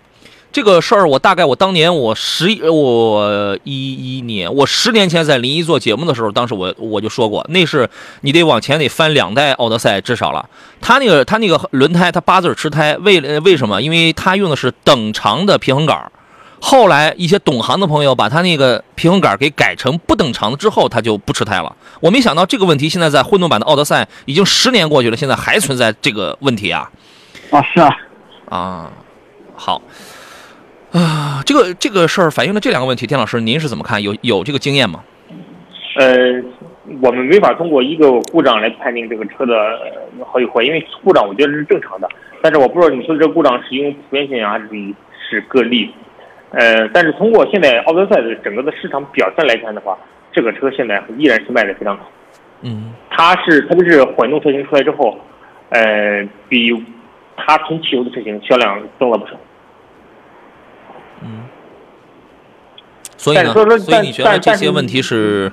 [0.51, 7.87] 这个事儿我大概我当年我十一我一一年我十年前在临沂做节目的时候，当时我我就说过，那是
[8.21, 10.49] 你得往前得翻两代奥德赛至少了。
[10.81, 13.81] 它那个它那个轮胎它八字吃胎，为为什么？
[13.81, 16.11] 因为它用的是等长的平衡杆儿。
[16.59, 21.75] 后来一些懂行的朋友把它那个平衡杆儿给改成不等长的之后，它就不吃胎了。
[21.99, 26.89] 我没想到这个问题现在在混动版的奥德赛已经十年过去了，现在还存在这个问题啊。
[27.51, 27.95] 啊，是啊，
[28.49, 28.91] 啊，
[29.55, 29.81] 好，
[30.91, 34.01] 啊，这个这个事儿反映了这两个问题，田老师您是怎么看？
[34.01, 35.03] 有有这个经验吗？
[35.99, 36.07] 呃，
[37.01, 39.53] 我们没法通过一个故障来判定这个车的
[40.17, 42.07] 呃好与坏，因为故障我觉得是正常的。
[42.41, 44.67] 但是我不知道你说的这个故障是因为普遍现象还是
[45.29, 45.91] 是个例。
[46.51, 49.97] 呃，但是通过现在奥德赛的整个的市场表现来看的话，
[50.31, 52.09] 这个车现在依然是卖的非常好。
[52.61, 55.17] 嗯它是特别是混动车型出来之后，
[55.69, 56.71] 呃，比
[57.35, 59.33] 它纯汽油的车型销量增了不少。
[61.21, 61.43] 嗯。
[63.17, 63.43] 所以呢？
[63.43, 65.51] 但是说说所以你觉得这些问题是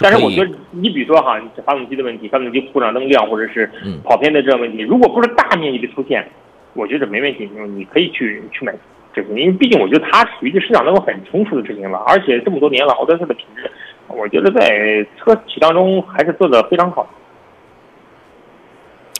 [0.00, 6.26] 但是我觉得，你比如说哈，这发动机的问题，发动机故障灯亮，或者是嗯跑偏的这样问题，如果不是大面积的出现，
[6.74, 8.72] 我觉得没问题，你可以去去买
[9.12, 13.70] 这个，因为毕竟我觉得它属于这市场当中很成熟的车型了，而且这么多年了，奥德赛的品质，
[14.06, 17.08] 我觉得在车企当中还是做的非常好。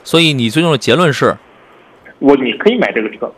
[0.03, 1.35] 所以你最终的结论是，
[2.19, 3.31] 我你可以买这个车，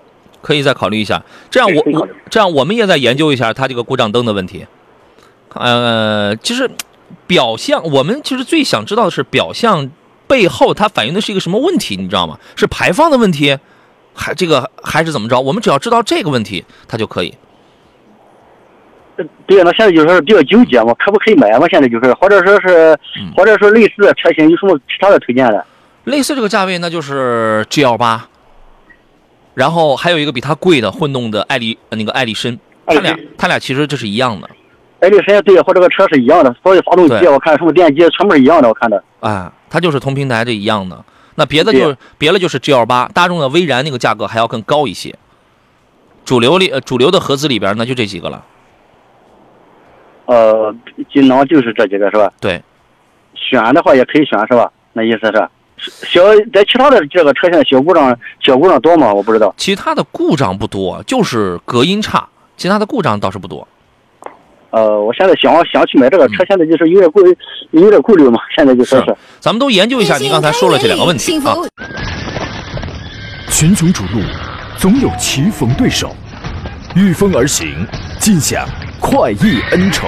[0.44, 1.24] 可以再考虑一下。
[1.50, 4.68] 这样我我这样我们也再研究一下它这个故障灯的问题。
[5.56, 6.70] 呃，其实
[7.26, 9.90] 表象我们其实最想知道的是表象
[10.28, 12.38] 背后它反映的是一个什么问题，你知道吗？
[12.56, 13.58] 是排放的问题，
[14.14, 15.40] 还这个还是怎么着？
[15.40, 17.34] 我们只要知道这个问题，它就可以。
[19.46, 21.68] 对，那现在就是比较纠结嘛，可不可以买嘛？
[21.70, 25.64] 现在就是，或者说是嗯，或者说类似的车型有什么其他的推荐的？
[26.06, 28.28] 类似这个价位，那就是 G L 八，
[29.54, 34.50] 然后还有一个比它贵的混动的艾力呃那个艾力绅，它俩它俩其实这是一样的。
[35.00, 39.04] 艾力绅对，和这个车是一样的，所以发动机我看什么电机全部是一样的，我看的。
[39.20, 41.04] 啊，它就是同平台这一样的。
[41.36, 45.16] 那别的就别的就是 G L 八，大众的威然那个价格还要更高一些。
[46.24, 48.46] 主流里呃主流的合资里边那就这几个了。
[50.26, 50.74] 呃，
[51.12, 52.32] 锦囊就是这几个是吧？
[52.40, 52.64] 对，
[53.36, 54.72] 选的话也可以选是吧？
[54.94, 55.50] 那意思是
[56.04, 56.22] 小
[56.54, 59.14] 在其他的这个车型小故障小故障多吗？
[59.14, 59.54] 我不知道。
[59.58, 63.68] 其他的故障不多，就是隔音差，其他的故障倒是不多。
[64.72, 67.22] 呃，我现在想想去买这个嗯车，现在就是有点顾
[67.72, 69.16] 有点顾虑嘛，现在就说是。
[69.40, 71.54] 咱们都研究一下您刚才说了这两个问题啊。
[73.50, 74.22] 群雄逐鹿，
[74.78, 76.16] 总有棋逢对手，
[76.96, 77.86] 御风而行，
[78.20, 78.68] 尽享
[79.00, 80.08] 快意恩仇。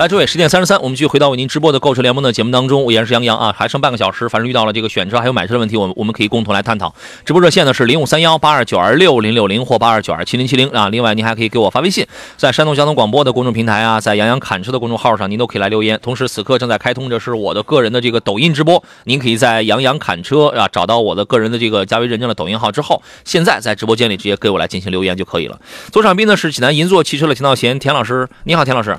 [0.00, 2.84] 来，诸位，十点三十三，我们继续回到为您直播的购车联盟的节目当中。
[2.84, 6.94] 我依然是杨洋啊，还剩半个小时，反正遇到了这个选车还有买车的问题，我们我们可以共同来探讨。
[7.22, 10.88] 直播热线呢是零五三幺八二九二六零六零或八二九二七零七零啊。
[10.88, 12.06] 另外，您还可以给我发微信，
[12.38, 16.00] 在山东交通广播的公众平台啊，在杨洋侃车的公众号上，您都可以来留言。
[16.02, 25.60] 同时，此刻正在开通的是我的个人的这个抖音直播，您可以在杨洋侃车啊找到我的个人的这个加为认证的抖音号之后，现在在直播间里直接给我来进行留言就可以了。
[25.92, 28.96] 左场宾呢是济南银座汽车的田道贤田老师，你好，田老师。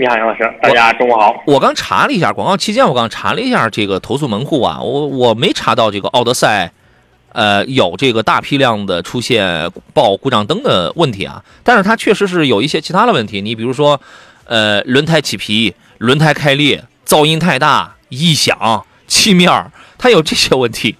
[0.00, 1.42] 你好，杨老师，大家中午好。
[1.44, 6.70] 我刚查了一下广告期间，我刚查了一下这个投诉门户啊，我我没查到这个奥德赛，
[7.32, 14.00] 呃，有这个大批量的出现报故障灯的问题啊，但是它确实是有一些其他的问题，你比如说，
[14.44, 19.50] 呃，轮胎起皮、轮胎开裂、噪音太大、异响、漆面，
[19.98, 20.94] 它有这些问题。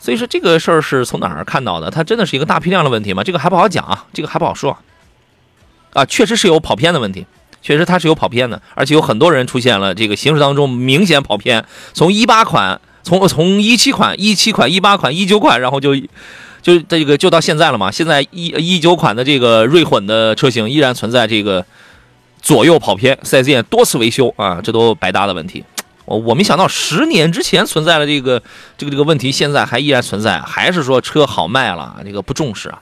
[0.00, 1.88] 所以说这个事儿是从哪儿看到的？
[1.92, 3.22] 它真的是一个大批量的问题吗？
[3.22, 4.76] 这个还不好讲啊，这个还不好说。
[5.92, 7.24] 啊，确实是有跑偏的问题。
[7.60, 15.94] 确实它是有跑偏的，而且有很多人出现了这个行驶当中明显跑偏，从一八款，从从一七款、一七款、一八款、一九款，然后就
[16.62, 17.90] 就这个就到现在了嘛。
[17.90, 21.64] 现在一一九款的这个锐混的车型依然存在这个
[22.40, 25.64] 左右跑偏，4S 店多次维修啊，这都白搭的问题。
[26.04, 28.42] 我我没想到十年之前存在了这个
[28.78, 32.80] 这个这个问题，现在还依然存在，还是说车好卖了，这个不重视啊？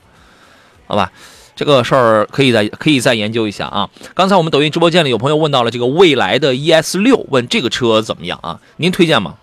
[0.87, 1.11] 好吧。
[1.57, 3.89] 这个事儿可以再可以再研究一下啊！
[4.15, 8.61] 刚才我们抖音直播间里有朋友问到了这个蔚来的 ES 六，问这个车怎么样啊？
[8.77, 9.37] 您推荐吗？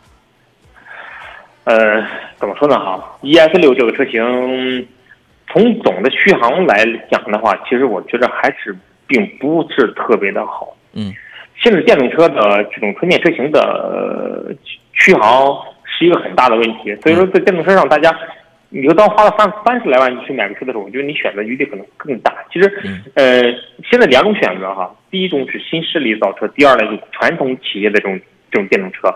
[1.64, 2.06] 呃，
[2.38, 2.78] 怎么说呢？
[2.78, 4.88] 哈，ES 六这个车型，
[5.52, 10.78] 从总的续航来讲的话，其实我觉得还是并不是特别的好。
[10.94, 11.12] 嗯，
[11.64, 14.54] 现在电动车的这种纯电车型的呃
[14.94, 15.48] 续航
[15.84, 18.16] 是一个很大的问题，所以说在电动车上，大家。
[18.76, 22.34] 你就当花了三三十来万去买个车的时候，我觉得你选择余地可能更大。
[22.52, 22.68] 其实，
[23.14, 23.40] 呃，
[23.88, 28.20] 现在两种选择哈，第一种是新势力造车，第二呢就是传统企业的这种
[28.52, 29.14] 这种电动车，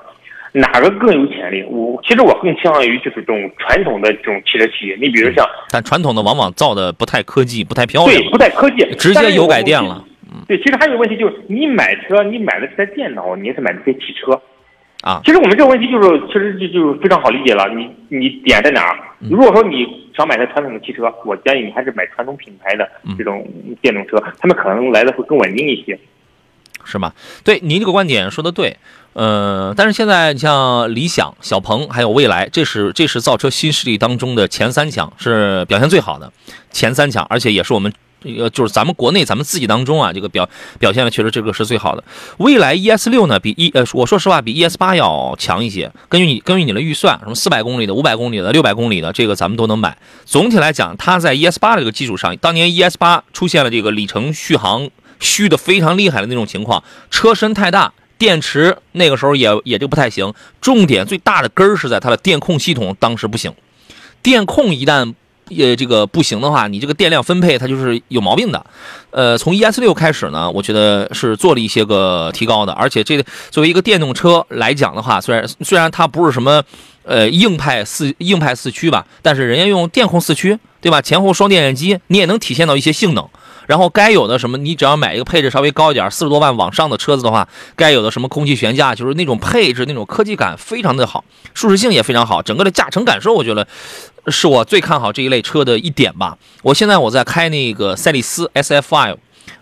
[0.52, 1.64] 哪个更有潜力？
[1.64, 4.96] 我其实我更倾向于就是这种传统的这种汽车企业。
[5.02, 10.06] 你比如像，但传统的往往造的不太科技，不太漂亮，对，不太科技，直接油改电了。
[10.48, 14.40] 对，其实还有个问题就是，你买车，你买的是台电脑，你也是买的是汽车。
[15.02, 17.68] 啊，其实我们这个问题就是，其实就就非常好理解了。
[17.70, 18.98] 你你点在哪儿？
[19.30, 23.48] 如果说你想买台传统的汽车，我建议你还是买传统品牌的这种
[23.82, 25.98] 电动车，他们可能来的会更稳定一些，
[26.84, 27.14] 是吗？
[27.44, 28.76] 对，您这个观点说的对，
[29.14, 36.32] 呃，但是现在你像理想、小鹏还有蔚来，这是这是造车新势力当中的前三强，是表现最好的
[36.72, 37.94] 前三强，而且也是我们。
[38.22, 40.50] 这个，就是咱们国内咱们自己当中啊，这个表
[40.80, 42.04] 表现的确实这个是最好的。
[42.38, 45.92] 蔚来 ES 六呢，比一呃，我说实话比 ES 八要强一些。
[46.10, 49.98] 根据你根据你的预算，什么四百公里的、五百公里的、六百公里的，这个咱们都能买。
[50.26, 60.34] 总体来讲，它在 ES 八这个基础上，当年 ES 八出现了这个里程续航虚的非常厉害的那种情况，车身太大，电池那个时候也也就不太行。
[60.60, 63.54] 重点最大的根儿是在它的电控系统当时不行，
[64.24, 65.14] 电控一旦
[65.50, 68.66] 呃这个不行的话，你这个电量分配它就是有毛病的。
[69.12, 76.62] 呃，从 ES 六开始呢，我觉得是做了一些个提高的，而且这个作为一个电动车来讲的话，虽然虽然它不是什么
[77.04, 81.02] 呃硬派四硬派四驱吧，但是人家用电控四驱，对吧？
[81.02, 83.28] 前后双电机，你也能体现到一些性能。
[83.66, 93.68] 然后该有的什么，你只要买一个配置稍微高一点，四十多万往上的车子的话，该有的什么空气悬架，就是那种配置、那种科技感非常的好，舒适性也非常好，整个的驾乘感受，我觉得
[94.28, 96.38] 是我最看好这一类车的一点吧。
[96.64, 99.18] 我现在我在开那个赛力斯 SF5，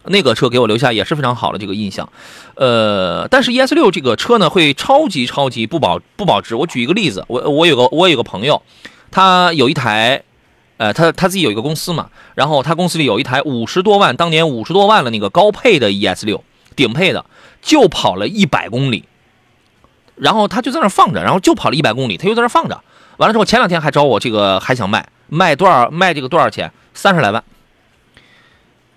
[0.06, 2.08] 那个车给我留下也是非常好的这个印象。
[2.56, 6.56] 呃，但是 ES 六这个车呢，会超级超级不保不保值。
[6.56, 8.62] 我举一个例子，我我有个我有个朋友，
[9.12, 10.24] 他有一台。
[10.78, 16.44] 呃，他他自己有一个公司嘛，然后他公司里有一台五十多万，当年五十多万的那个高配的 ES 六，
[16.76, 17.24] 顶配的，
[17.62, 19.06] 就跑了一百公里，
[20.16, 22.84] 然后他就在那放着，然后就跑了一百公里，他又在那放着，
[23.18, 26.72] 完了之后前两天还找我这个还想卖，卖多少卖这个多少钱？
[26.94, 27.44] 三十来万，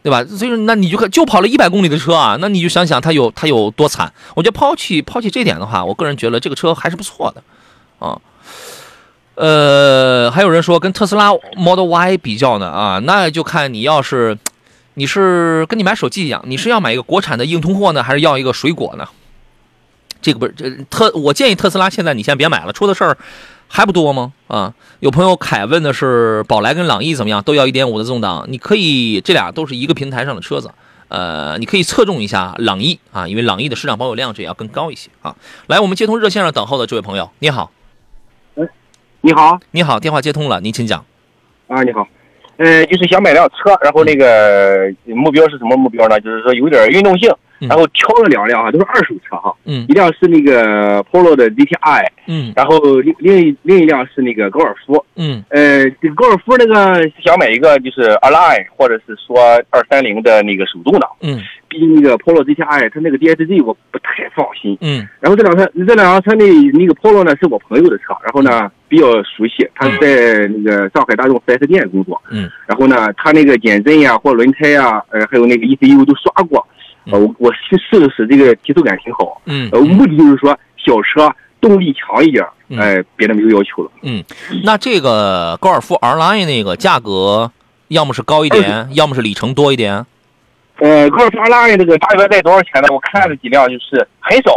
[0.02, 0.24] 对吧？
[0.24, 4.12] 所以说那你就看就跑了一百公里的车啊，那你就想想他有他有多惨。
[4.35, 7.42] 我觉得抛弃抛弃这点的话，我个人觉得这个车还是不错的，
[7.98, 8.20] 啊。
[9.35, 14.37] 呃，还有人说跟特斯拉 Model Y 比较呢啊，那就看你要是
[14.94, 19.09] 你是跟你买手机一样，你是要买一个国产的硬通货呢，还是要一个水果呢？
[20.20, 23.16] 这个不是这特，我建议特斯拉现在你先别买了，出的事儿
[23.68, 24.33] 还不多吗？
[24.48, 30.70] 啊，有朋友凯问的是宝来跟朗逸怎么样，都要一点五的自动挡，你可以这俩都是一个平台上的车子，
[31.09, 35.37] 呃，你可以侧重一下朗逸啊，因为朗逸的市场保有量这也要更高一些啊。
[35.66, 37.70] 来，我们接通热线上等候的这位朋友，你好。
[39.20, 41.04] 你好，你好，电话接通了，您请讲。
[41.66, 42.07] 啊，你好，
[42.57, 46.18] 呃，就是想买辆车，然后那个目标是什么目标呢？
[46.20, 47.28] 就是说有点运动性，
[47.61, 49.55] 然后挑了两辆啊，都是二手车哈。
[49.64, 49.85] 嗯。
[49.88, 52.07] 一辆是那个 Polo 的 GTI。
[52.27, 52.53] 嗯。
[52.55, 55.05] 然后另另一另一辆是那个高尔夫。
[55.16, 55.42] 嗯。
[55.51, 59.40] 呃，这个高尔夫那个想买一个就是 Align 或者是说
[59.71, 61.11] 二三零的那个手动挡。
[61.23, 61.40] 嗯。
[61.68, 64.77] 毕竟那个 Polo GTI 它那个 DSG 我不太放心。
[64.81, 65.07] 嗯。
[65.21, 68.71] 然后这两车这两辆车那那个 Polo 呢是我朋友的车，然后呢。
[68.90, 72.18] 比较熟悉，他在那个上海大众 4S 店工作。
[72.31, 72.51] 嗯。
[72.66, 76.66] 然后呢，他那个减震呀，或轮胎呀，呃，还有那个 ECU 都刷过。
[77.11, 79.40] 呃，我我试试了试，这个提速感挺好。
[79.47, 79.68] 嗯。
[79.73, 82.44] 呃，目的就是说小车动力强一点，
[82.79, 83.90] 哎，别的没有要求了。
[84.03, 84.23] 嗯。
[84.64, 87.51] 那这个高尔夫 R Line 那个价格，
[87.88, 90.05] 要么是高一点，要么是里程多一点。
[90.79, 92.88] 呃，高尔夫 R Line 那个大约在多少钱呢？
[92.90, 94.53] 我看了几辆，就是很少，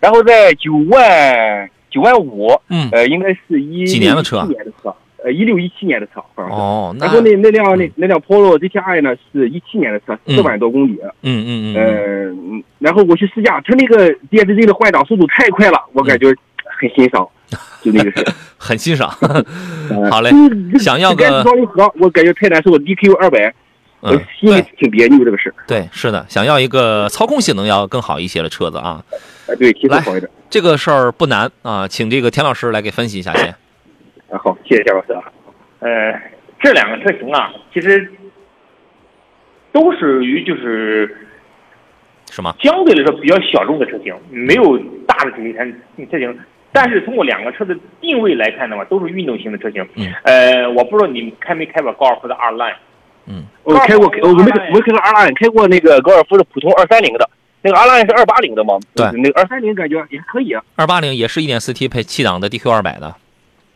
[0.00, 1.70] 然后在九万。
[1.90, 4.46] 九万五，嗯，呃，应该是一几年的车？
[4.48, 6.52] 一年的车，呃，一六一七年的车，好像是。
[6.54, 10.98] 哦，然后那那辆那那辆 Polo GTI 呢，是一七年的车，四万多公里。
[11.22, 11.76] 嗯嗯嗯。
[11.76, 16.28] 呃，然后我去试驾，它那个 DSG 的换挡速度太快了，我感觉
[16.78, 17.28] 很欣赏，
[17.82, 18.26] 就那个是。
[18.56, 19.08] 很欣赏。
[20.10, 20.30] 好嘞。
[20.78, 21.42] 想要个。
[21.42, 23.52] 双离合，我感觉太难受，DQ 二百，
[24.00, 25.52] 我心里挺别扭这个事。
[25.66, 29.02] 对，是的，想要一个操控性能要更好一些的车子啊。
[29.46, 30.30] 啊，对，提速好一点。
[30.50, 33.54] 这个事儿不难啊，请这个田老师来给分析一下先。
[34.30, 35.22] 啊，好，谢谢夏老师啊。
[35.80, 36.20] 呃，
[36.60, 38.10] 这两个车型啊，其实
[39.72, 41.26] 都属于就是
[42.30, 42.54] 什么？
[42.60, 45.64] 相对来说比较小众的车型，没有大的主力车
[46.10, 46.38] 车型。
[46.72, 49.84] 但是通过两个车的定位来看的话，都是运动型的车型。
[49.96, 50.12] 嗯。
[50.24, 52.76] 呃，我不知道你开没开过高尔夫的 R line。
[53.26, 53.44] 嗯。
[53.64, 57.28] 我开过，我没没开过 R line，开过那个高尔夫的普通二三零的。
[57.62, 58.78] 那个 R Line 是二八零的吗？
[58.94, 60.64] 对，那个二三零感觉也可以啊。
[60.76, 63.14] 二八零也是一点四 T 配七档的 DQ 二百的。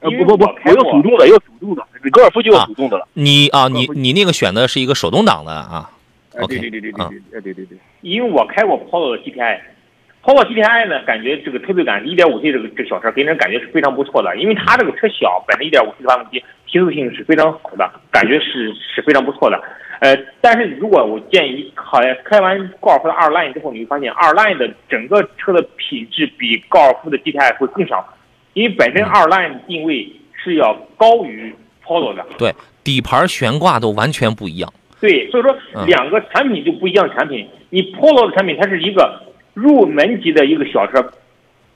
[0.05, 1.83] 呃，不不不，我要手动的，要手动的。
[2.13, 3.09] 高尔夫就要手动的了。
[3.15, 5.91] 你啊，你你那个选的是一个手动挡的啊
[6.39, 7.79] ？OK，对对对对对，对对对对。
[8.03, 19.59] 因为我开过 Polo GTI，Polo GTI 呢，感觉这个推背感，一点五 T 这个这小车给人感觉是非常不错的，因为它这个车小，本身一点五 T 的发动机提速性是非常好的，感觉是是非常不错的。
[20.01, 28.07] 呃，但是如果我建议，好像开完高尔夫的二 line 之后，你会发现二 line 的整个车的品质比高尔夫的 GTI 会更少，
[28.55, 32.25] 因为本身二 line 定位是要高于 Polo 的。
[32.39, 34.73] 对，底盘悬挂都完全不一样。
[35.01, 37.09] 对，所以说两个产品就不一样。
[37.15, 41.03] 产品，你 Polo 的产品它是一个入门级的一个小车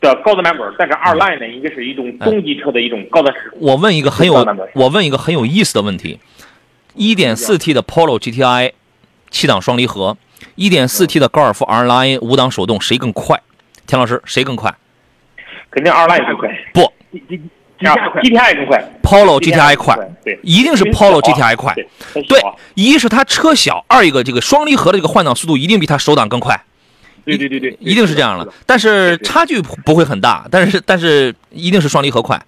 [0.01, 3.35] 的高端版本，但是二 line 呢，应该是一种中级车的一种高端。
[3.61, 6.19] 我问一个很有，我问一个很有意思的问题。
[6.95, 8.73] 一点四 T 的 Polo GTI，
[9.31, 10.17] 七档双离合，
[10.55, 13.41] 一点四 T 的高尔夫 R Line 五档手动，谁更快？
[13.87, 14.75] 田老师，谁更快？
[15.79, 16.51] 肯定 R Line 更快。
[16.73, 16.93] 不
[17.81, 18.85] ，GTI 更快。
[19.01, 21.73] Polo GTI 快，对，一定是 Polo GTI 快。
[22.13, 22.43] 对，
[22.75, 26.61] 一是它车小，二一个这个双离合的这个换挡速度一定比它手挡更快。
[27.25, 28.47] 对对对对，一定是这样了。。
[28.67, 32.41] 但是差距不会很大，但是但是一定是双离合快。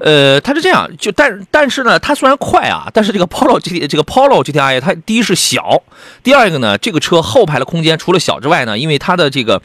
[0.00, 5.82] 呃，它是这样，就但但是呢，它虽然快啊，但是这个 Polo GT 这个 Polo GTI 它第一是小，
[6.22, 9.60] 第二一个呢，这个车后排的空间除了小之外呢，因为它的这个。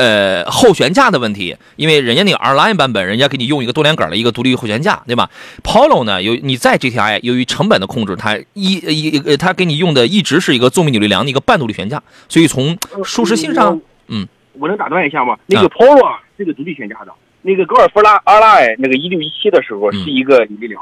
[0.00, 5.28] 呃，后悬架的问题，因为人家那个 R Line 版本，人家给你用一个多连杆的一个独立后悬架，对吧
[5.62, 13.78] ？Polo 呢，由你在 GTI 由于成本的控制，它一一呃，它给你用的一直是一个纵臂扭力梁的一个半独立悬架，所以从舒适性上，
[14.08, 15.36] 嗯，我能打断一下吗？
[15.44, 20.80] 那个 Polo 啊是个独立悬架的，那个高尔夫拉 R Line 那个一六一七的时候嗯是一个扭力梁。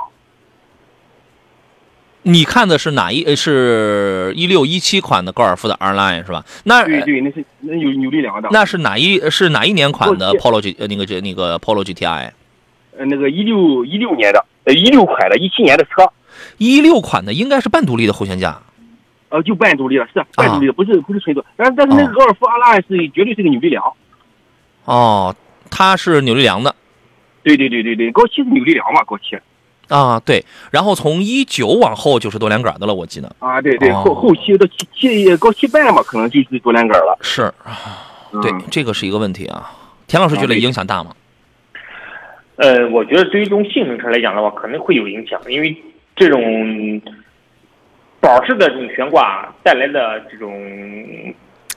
[2.29, 3.25] 你看的是哪一？
[3.25, 6.45] 呃是一六一七款的高尔夫的 R Line 是吧？
[6.65, 8.51] 那对对，那是那有扭力梁的。
[8.53, 12.31] 那是哪一是哪一年款的 Polo G 呃那个这那个 Polo GTI？
[12.99, 16.13] 呃那个一六一六年的，呃一六款的，一七年的车，
[16.59, 18.61] 一六款的应该是半独立的后悬架。
[19.31, 21.43] 呃就半独立了，是半独立的，不是不是纯独。
[21.57, 23.83] 但是但是那个哦高尔夫 R Line 是绝对是个扭力梁。
[24.85, 25.35] 哦，
[25.71, 26.75] 它是扭力梁的
[27.43, 29.39] 对对对对对，高七是扭力梁嘛，高七。
[29.89, 30.45] 啊，对。
[30.71, 37.19] 然后从一九往后就是多连杆的了，我记得啊，对对，哦后后期到七七高七半嘛，可能就是多连杆了。
[37.21, 37.53] 是。
[38.43, 39.71] 对嗯，这个是一个问题啊。
[40.07, 41.13] 田老师觉得影响大吗？
[42.57, 45.77] 呃，我觉得对于这种性能车来讲的话，可能会有影响，因为
[46.17, 47.01] 这种
[48.21, 50.53] 保式的这种悬挂带来的这种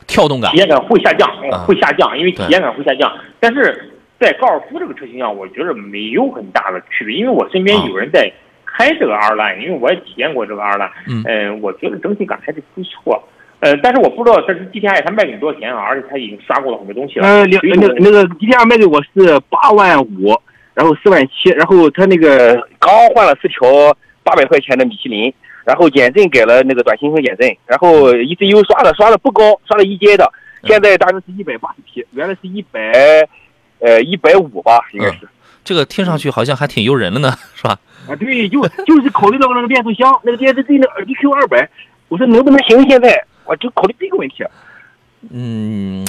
[0.07, 3.15] 跳动感体验感会下降，啊会下降，因为体验感会下降。
[3.39, 3.90] 但是
[4.21, 8.31] 在高尔夫这个车型上，我觉得没有很大的区别，因为我身边啊有人在
[8.63, 13.21] 开这个 R Line，因为我也体验过这个 R Line，嗯呃，我觉得整体感还是不错。
[13.61, 17.27] 呃，但是我不知道这是 GTI 它卖给你多少钱啊，而且它已经刷过了很多东西了。
[17.27, 20.39] 呃，两所以我那个那个 GTR 卖给我是八万五，
[20.73, 25.31] 然后四万七，然后他那个刚换了四条八百块钱的米其林，
[25.65, 30.31] 然后减震给了那个短行程减震，然后 ECU 刷的刷的不高，刷了一阶的，
[30.63, 32.79] 现在大约是一百八十匹，原来是一百
[33.81, 35.27] 呃一百五吧，应该是。
[35.63, 37.77] 这个听上去好像还挺诱人的呢， 是吧？
[38.07, 41.69] 啊，对，就 就是考虑到那个变速箱，那个电池对那个 DQ 二百，
[42.07, 42.81] 我说能不能行？
[42.89, 44.43] 现在我就考虑这个问题。
[45.29, 46.03] 嗯，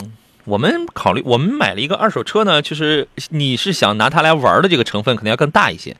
[0.46, 5.94] 我们考虑，我们买了一个二手车呢，就是你是想拿它来玩的这个成分可能要更大一些，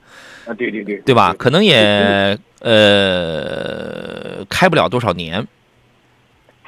[0.46, 1.34] 啊，对对对，对吧？
[1.38, 5.46] 可能也呃开不了多少年，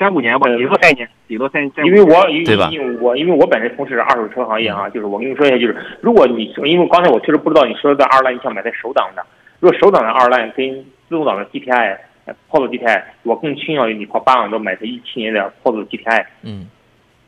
[0.05, 1.85] 三五年吧，顶多三年，顶多三三。
[1.87, 2.69] 因为我因对吧？
[2.71, 9.25] 因为我因为我本身从事二手车行业啊，就是我跟你说一下，就是如果你因为刚才我确实不知道你说的二烂，你想买台手挡的，
[9.61, 11.97] 如果手挡的二烂跟自动挡的 GTI、
[12.27, 16.67] 呃 Polo GTI，我更倾向于你花八万多买台一七年的 Polo GTI，嗯，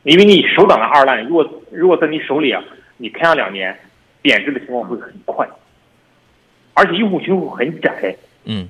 [0.03, 2.63] 因为你手挡的二烂，如果如果在你手里啊，
[2.97, 3.75] 你开上两年，
[4.21, 5.47] 贬值的情况会很快，
[6.75, 8.15] 而且用户群会很窄。
[8.45, 8.69] 嗯，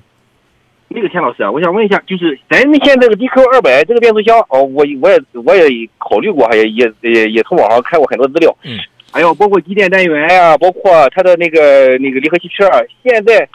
[0.88, 8.54] 那个田老师啊，我想问一下，就是咱们现在这个 DQ 二百这个变速箱，哦，我我也我也考虑过，也也也也从网上看过很多资料。
[8.64, 8.78] 嗯。
[9.10, 13.48] 还有包括机电单元呀、包括它的那个那个离合器片儿，现在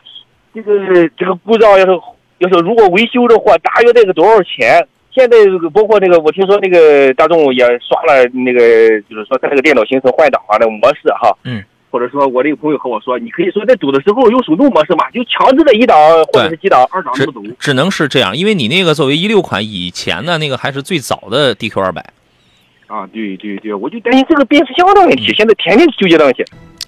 [0.54, 1.92] 这个这个故障要是
[2.40, 4.86] 要是如果维修的话，大约得个多少钱？
[5.12, 8.60] 现在这个包括那个，我听说那个大众也刷了那个，
[9.02, 11.32] 就是说它那个电脑行程换挡啊那个模式哈。
[11.44, 11.64] 嗯。
[11.94, 15.96] 或者说，我这个朋友和我说，你可以说在走的时候用手动模式嘛，就强制的一档
[16.34, 17.40] 或者是几档，二档只不走。
[17.60, 22.04] 只能是这样，因为你那个作为一六款以前的那个还是最早的 DQ 二百。
[22.88, 26.44] 啊，对对对，我就担心这个变速箱的问题，现在天天纠结这问题。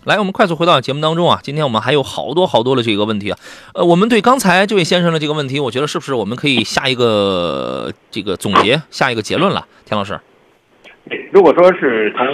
[0.05, 1.39] 来，我们快速回到节目当中啊。
[1.43, 3.37] 今天我们还有好多好多的这个问题啊。
[3.75, 9.67] 呃，我们对刚才这位先生的这个问题，我觉得是不是我们可以下一个这个总结，下一个结论了？
[9.85, 10.19] 田老师，
[11.07, 12.25] 对，如果说是从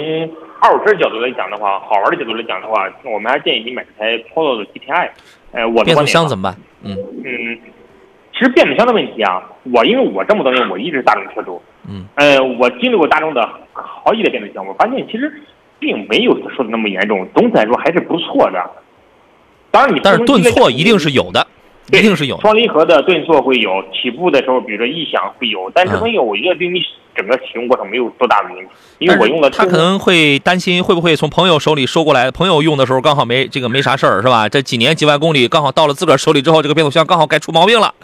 [0.62, 5.10] 二手车角度来讲的话，好玩的角度来讲的话，我们还建议你买台 Polo 的 GTI。
[5.50, 6.56] 呃，我的变速箱怎么办？
[6.84, 7.58] 嗯嗯，
[8.32, 15.42] 其实变速箱的问题啊，我因为我这么多年我一直大众车主，嗯，呃，我经历过大众的好几代变速箱，我发现其实
[15.80, 18.70] 并没有说的那么严重，总体来说还是不错的。
[19.72, 21.44] 当然你但是顿挫一定是有的，
[21.92, 22.40] 一定是有。
[22.40, 26.80] 双离合的顿挫会有，起步的时候，比如说异响会有，但这东西我觉得对你
[27.14, 34.48] 整个使用过程没有多大的影响，因为我用了他可能会担心会不会从朋友手里收过来，朋友用的时候刚好没这个没啥事儿是吧？
[34.48, 37.94] 这几年几万公里刚好到了自个儿手里之后，这个变速箱刚好该出毛病了。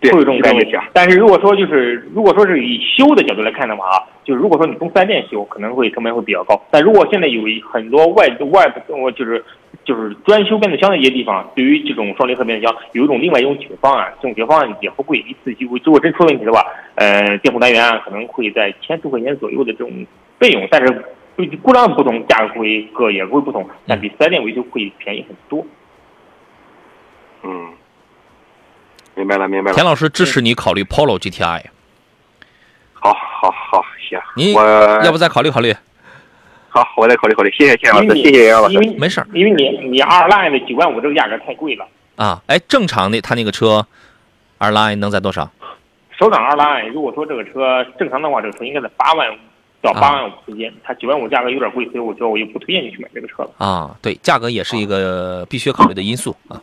[0.00, 0.90] 对，会有这种概念是这个问题啊。
[0.92, 6.60] 但是如果说就是如果说是以修的角度来看的话啊，就是如果说你从四 S 店修，可能会成本会比较高。
[6.70, 9.44] 但如果现在有很多外外部我就是
[9.84, 16.64] 就是专修变速箱的一些地方，对于这种双离合变速箱有一种另外一种解决方案，这种解决方案也不贵，一次修如果真出问题的话，
[16.94, 20.06] 呃，电控单元啊可能会在千多块钱左右的这种
[20.38, 21.04] 费用，但是
[21.62, 25.66] 故障不同，价格会各也会不同，但比四 S 店维修会便宜很多。
[27.42, 27.72] 嗯，
[29.14, 29.74] 明白了，明白了。
[29.74, 31.64] 田老师支持你考虑 Polo GTI。
[32.92, 34.62] 好，好，好，行，你我
[35.02, 35.74] 要不再考虑考虑？
[36.70, 37.50] 好，我再考虑考虑。
[37.50, 38.80] 谢谢谢老师，因为你谢谢杨老师因。
[38.80, 41.86] 为没事儿因为你你二 line 的九万五这个价格太贵了。
[42.16, 43.84] 啊，哎，正常的他那个车
[44.58, 45.50] 二 line 能在多少？
[46.18, 49.36] 首档二 line 如果说这个车正常的话，这个车应该在八万五
[49.82, 53.50] 到八万五之间，它九万五价格有点贵，所以我觉得我就不推荐你去买这个车了。
[53.58, 56.60] 啊，对，价格也是一个必须考虑的因素啊。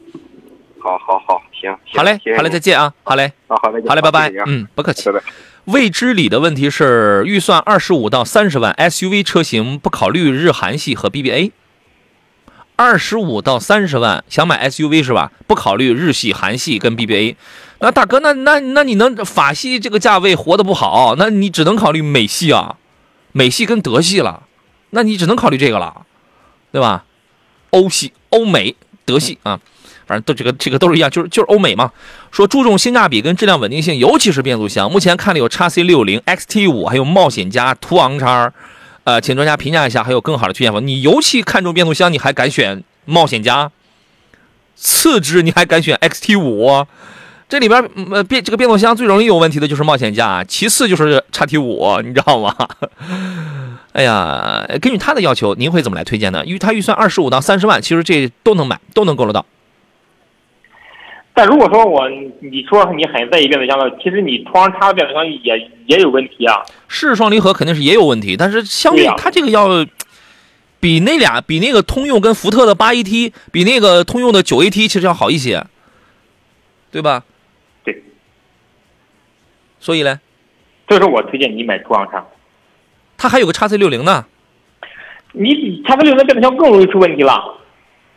[0.88, 5.20] 好好好，行，行好嘞好嘞，再见啊，好嘞，好好嘞，好嘞，拜拜嗯，不客气拜。
[5.20, 5.24] 拜。
[5.66, 11.52] 未知里的问题是，预算二十五到三十万 SUV 车型不考虑日韩系和 BBA。
[12.78, 15.34] 二十五到三十万想买 SUV 是吧？
[15.46, 17.36] 不考虑日系、韩系跟 BBA。
[17.80, 22.78] 那大哥，那那那你能法系这个价位活得不好，那你只能考虑美系啊，
[23.34, 24.44] 美系跟德系了，
[24.92, 26.06] 那你只能考虑这个了，
[26.72, 27.04] 对吧？
[27.72, 29.60] 欧系、欧美、德系啊，
[30.08, 31.91] 反正都这个这个都是一样，就是就是欧美嘛。
[32.32, 34.89] 说注重性价比跟质量稳定性，尤其是变速箱。
[34.91, 38.51] 目前看了有 x C 六零、XT 五，还有冒险家、途昂叉，
[39.03, 40.88] 呃，请专家评价一下，还有更好的推荐方。
[40.88, 43.70] 你尤其看重变速箱，你还敢选冒险家？
[44.76, 46.86] 次之，你还敢选 XT 五？
[47.49, 52.53] 这里边呃变这个变速箱最容易有问题的就是冒险家，其次就是 x T 五，你知道吗？
[53.93, 56.45] 哎呀，根据他的要求，您会怎么来推荐呢？
[56.45, 59.45] 因为他预算二十五到三十万，其实这都能买，都能够得到。
[61.38, 62.10] 但如果说我
[62.40, 66.64] 你说你很在意变速箱的，其实你途昂叉的变速箱也也有问题啊。
[66.88, 69.86] 是双离合肯定是也有问题，但是相对它这个要
[70.80, 75.64] 比那俩比那个通用跟福特的八 AT，比那个通用的九 AT 其实要好一些，
[76.90, 77.24] 对吧？
[77.84, 78.02] 对。
[79.80, 80.20] 所以呢，
[80.88, 82.26] 所以说我推荐你买途昂叉。
[83.16, 84.26] 它还有个叉 C 六零呢。
[85.34, 87.60] 你叉 C 六零的变速箱更容易出问题了。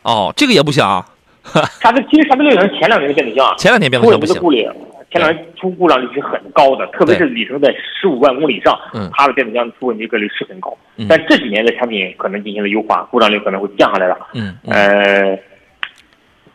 [0.01, 1.05] 哦，这个也不行啊。
[1.81, 4.73] 叉 C 其实叉 C 六零前两年的变速箱啊，前两年变速箱不行。
[5.11, 7.67] 前两年出故障率是很高的，特别是里程在
[7.99, 10.77] 十五万公里以上，嗯它的变速箱出问题概率是很高。
[10.95, 14.17] 嗯但这几年的产品可能进行了优化，故障率可能会降下来了。
[14.33, 15.39] 嗯嗯呃，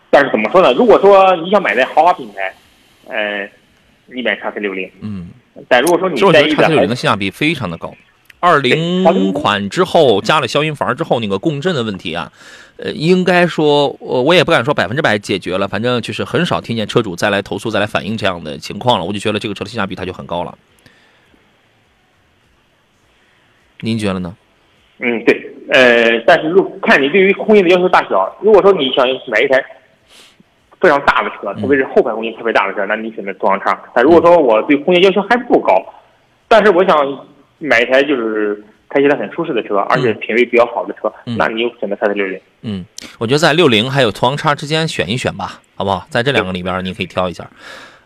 [0.09, 0.73] 但是怎么说呢？
[0.73, 2.55] 如果说你想买在豪华品牌，
[3.13, 3.47] 呃，
[4.07, 5.29] 你买叉 C 六零，嗯，
[5.69, 7.93] 但如果说你在意的 C 六零的性价比非常的高。
[8.39, 12.31] 二零款之后加了消音阀之后，那个共振的问题啊，
[12.79, 19.05] 呃，应该说，我我也不敢说百分之百解决了，反正就是很少听见车主再来投诉、再来反映这样的情况了。
[19.05, 20.57] 我就觉得这个车的性价比它就很高了。
[23.81, 24.37] 您觉得呢？
[24.99, 29.63] 嗯，对，呃，但是如看你对于空间的要求大小，如果说你想买一台
[30.81, 33.79] 非常大的车，特别是后排空间特别大的车，那你选择途昂叉。
[33.95, 35.75] 但如果说我对空间要求还不高，
[36.49, 37.27] 但是我想
[37.59, 42.41] 买一台就是开起来很舒适的车，而且品味比较好的车，嗯那你就选择它的六零。
[42.63, 42.85] 嗯，
[43.19, 46.07] 我觉得在六零还有途昂叉之间选一选吧，好不好？
[46.11, 47.49] 在这两个里边，你可以挑一下。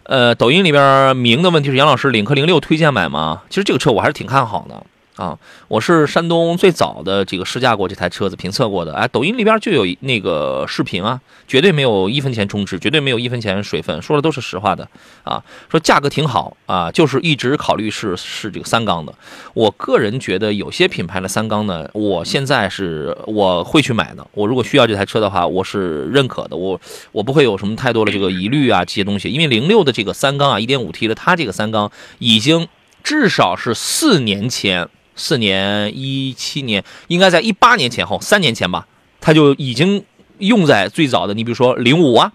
[0.04, 3.42] 呃，抖音里边明的问题是杨老师领克零六推荐买吗？
[3.48, 4.84] 其实这个车我还是挺看好的
[5.20, 8.94] 啊，我是山东最早的这个试驾过这台车子，评测过的。
[8.94, 14.88] 哎，抖音里边就有那个视频啊，绝对没有一分钱充值，绝对没有一分钱水分，说的都是实话的
[15.22, 15.44] 啊。
[15.70, 19.12] 说价格挺好啊，就是一直考虑是是这个三缸的。
[19.52, 24.26] 我个人觉得有些品牌的三缸呢，我现在是我会去买的。
[24.32, 26.56] 我如果需要这台车的话，我是认可的。
[26.56, 26.80] 我
[27.12, 32.66] 我不会有什么太多的这个疑虑啊这些东西，因为零六的这个三缸啊，一点五 T 的，它这个三缸已经
[33.04, 34.88] 至少是四年前，
[35.20, 38.86] 四年一七年，应该在一八年前后，三年前吧，
[39.20, 40.02] 它就已经
[40.38, 42.32] 用在最早的，你比如说零五啊。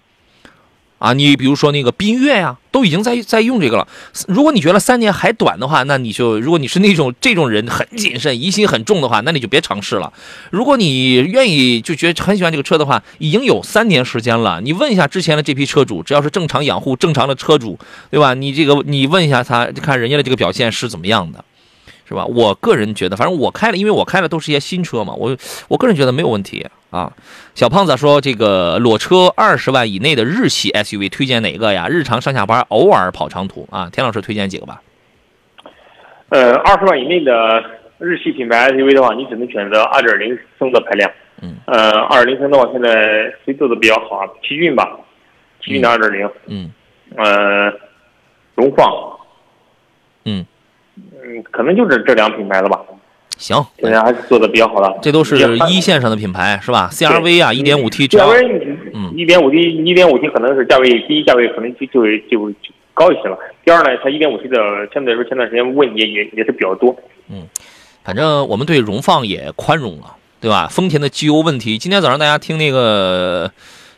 [0.97, 3.85] 啊，你比如说那个缤越呀、都已经在在用这个了。
[4.29, 10.11] 如果你觉得三年还短的话，那你就如果你是那种这种人很谨慎、疑心很重的话，那你就别尝试了。
[10.51, 14.61] 如果你愿意就觉得很喜欢这个车的话，已经有三年时间了。
[14.61, 17.77] 你问一下之前的这批车主，只要是正常养护、正常的车主，
[18.09, 18.33] 对吧？
[18.33, 21.43] 你这个你问一下他，看人家的这个表现是怎么样的，
[22.07, 22.25] 是吧？
[22.25, 25.35] 我个人觉得，反正我开了，因为我开的都是一些新车嘛，我
[25.67, 27.11] 我个人觉得没有问题啊。
[27.55, 31.87] 小胖子说：“这个裸车二十万以内的日系 SUV 推荐哪个呀？
[31.89, 34.81] 日常上下班，偶尔跑长途啊。”田老师推荐几个吧。
[36.29, 37.63] 呃，二十万以内的
[37.97, 41.11] 日系品牌 SUV 的话，你只能选择二点零升的排量。
[41.41, 41.55] 嗯。
[41.65, 44.27] 呃，二点零升的话，现在谁做的比较好啊？
[44.43, 44.97] 奇骏吧，
[45.63, 46.29] 奇骏的二点零。
[46.47, 46.71] 嗯
[47.15, 47.71] 呃，
[48.55, 48.91] 荣放。
[50.25, 50.45] 嗯，
[50.97, 52.79] 嗯，可能就是这两品牌了吧。
[53.37, 54.97] 行，现在还是做的比较好的。
[55.01, 55.35] 这都是
[55.69, 63.37] 一线上的品牌是吧？CRV 啊，一点五 T 只价要位，嗯一点五 T，一点五 T 可能是价位第一价位可能就就就就高一些了。
[63.65, 64.57] 第二呢，它一点五 T 的
[64.93, 66.95] 相对来说前段时间问题也也也是比较多。
[67.29, 67.47] 嗯
[68.03, 70.67] 反正我们对荣放也宽容了，对吧？
[70.69, 73.51] 丰田的机油问题，今天早上大家听那个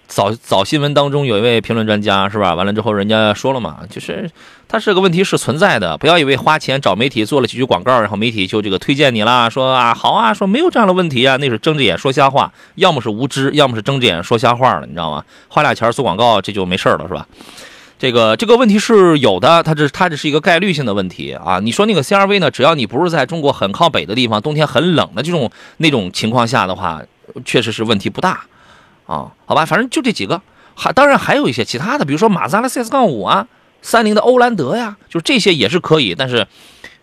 [0.08, 2.56] 早早新闻当中有一位评论专家是吧？
[2.56, 4.30] 完了之后人家说了嘛，就是
[4.68, 15.24] 他这个问题是存在的，不要以为花钱找媒体做了几句广告，然后媒体就这个推荐你啦，说啊好啊，说没有这样的问题啊，那是睁着眼说瞎话，要么是无知，要么是睁着眼说瞎话了，你知道吗？
[15.50, 17.28] 花俩钱做广告这就没事了是吧？
[18.00, 21.60] 这个这个问题是有的，它这它这是一个概率性的问题啊。
[21.60, 27.02] 你说那个 CRV 呢，只要你不是在中国很靠北的地方，冬天很冷的这种那种情况下的话，
[27.44, 28.42] 确实是问题不大
[29.08, 29.32] 啊。
[29.46, 30.40] 好吧，反正就这几个，
[30.76, 33.48] 还当然还有一些其他的，比如说马自达的 CS 杠五啊，
[33.82, 36.46] 三菱的欧蓝德呀，就是这些也是可以，但是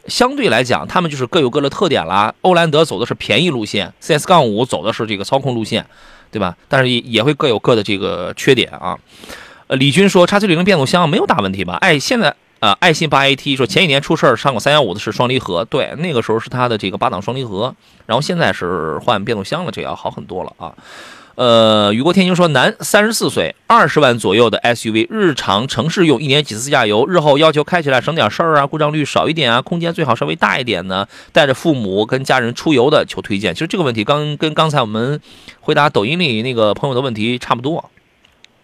[0.06, 2.34] 相对来讲，他们就是各有各的特点啦。
[2.42, 5.86] 欧蓝德走的是便宜路线，CS 杠五走的是这个操控路线，
[6.30, 6.56] 对吧？
[6.68, 8.98] 但是也也会各有各的这个缺点啊。
[9.66, 11.76] 呃，李军说，叉 C 六零变速箱没有大问题吧？
[11.80, 17.74] 爱现在呃，爱信八 AT 说前几年出事儿上过三幺五的是双离合，对，那个时候是它的这个八档双离合，
[18.04, 20.74] 然后现在是换变速箱了，这要好很多了啊。
[21.36, 33.52] 呃，雨过天晴说，男，三十四岁，二十万左右的 SUV，日常城市用，一年几次加油，日后要求开起来省点事儿啊，故障率少一点啊，空间最好稍微大一点呢，带着父母跟家人出游的求推荐。
[33.52, 35.20] 其实这个问题刚跟刚才我们
[35.60, 37.90] 回答抖音里那个朋友的问题差不多。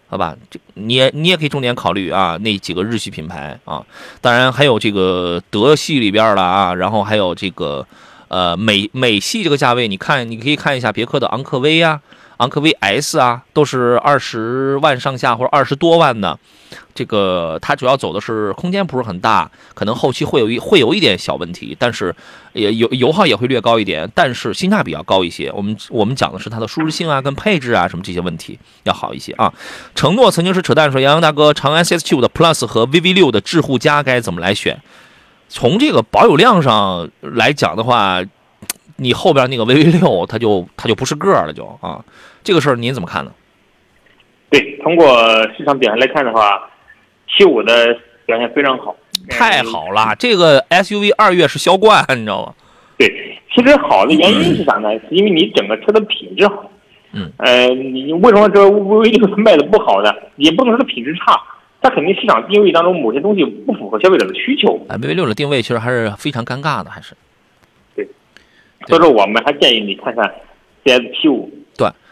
[0.07, 3.81] 好吧，这你也你也可以重点考虑啊，那几个日系品牌啊，
[4.19, 7.87] 当然还有这个德系里边了啊，然后还有这个
[8.27, 12.01] 呃美美系这个价位，你看你可以看一下别克的昂科威呀、
[12.41, 16.37] 昂科威 S 啊，都是二十万上下或者二十多万的。
[16.93, 22.13] 这个它主要走的是空间不是很大，可能后期会有一会有一点小问题，但是
[22.53, 25.51] 也油油耗也会略高一点，但是性价比要高一些。
[25.51, 29.53] 我们我们讲的是它的舒适性啊，跟配置啊什么这些问题要好一些啊。
[29.93, 34.81] 承诺曾经是扯淡，说杨洋大哥，长安 CS 七五的 Plus 和 VV 六的智护加该怎么来选？
[35.47, 38.21] 从这个保有量上来讲的话，
[38.97, 42.03] 你后边那个 VV 六它就它就不是个了，就啊，
[42.43, 43.31] 这个事儿您怎么看呢？
[44.49, 45.07] 对，通过
[45.57, 46.69] 市场表现来看的话，
[47.27, 48.95] 七五的表现非常好，
[49.29, 52.53] 太好了，这个 SUV 二月是销冠，你知道吗？
[52.97, 54.91] 对，其实好的原因是啥呢？
[54.93, 56.69] 是因为你整个车的品质好。
[57.13, 60.13] 嗯，呃，你为什么这 VV 六卖的不好呢？
[60.35, 61.41] 也不能说它品质差，
[61.81, 64.85] 它肯定市场定位当中某些东西不符合消费者的需求。
[64.89, 67.15] 哎，VV 六的定位其实还是非常尴尬的，还是
[67.95, 68.07] 对
[68.87, 70.29] 所以说，我们还建议你看看
[70.83, 71.49] CS 七五。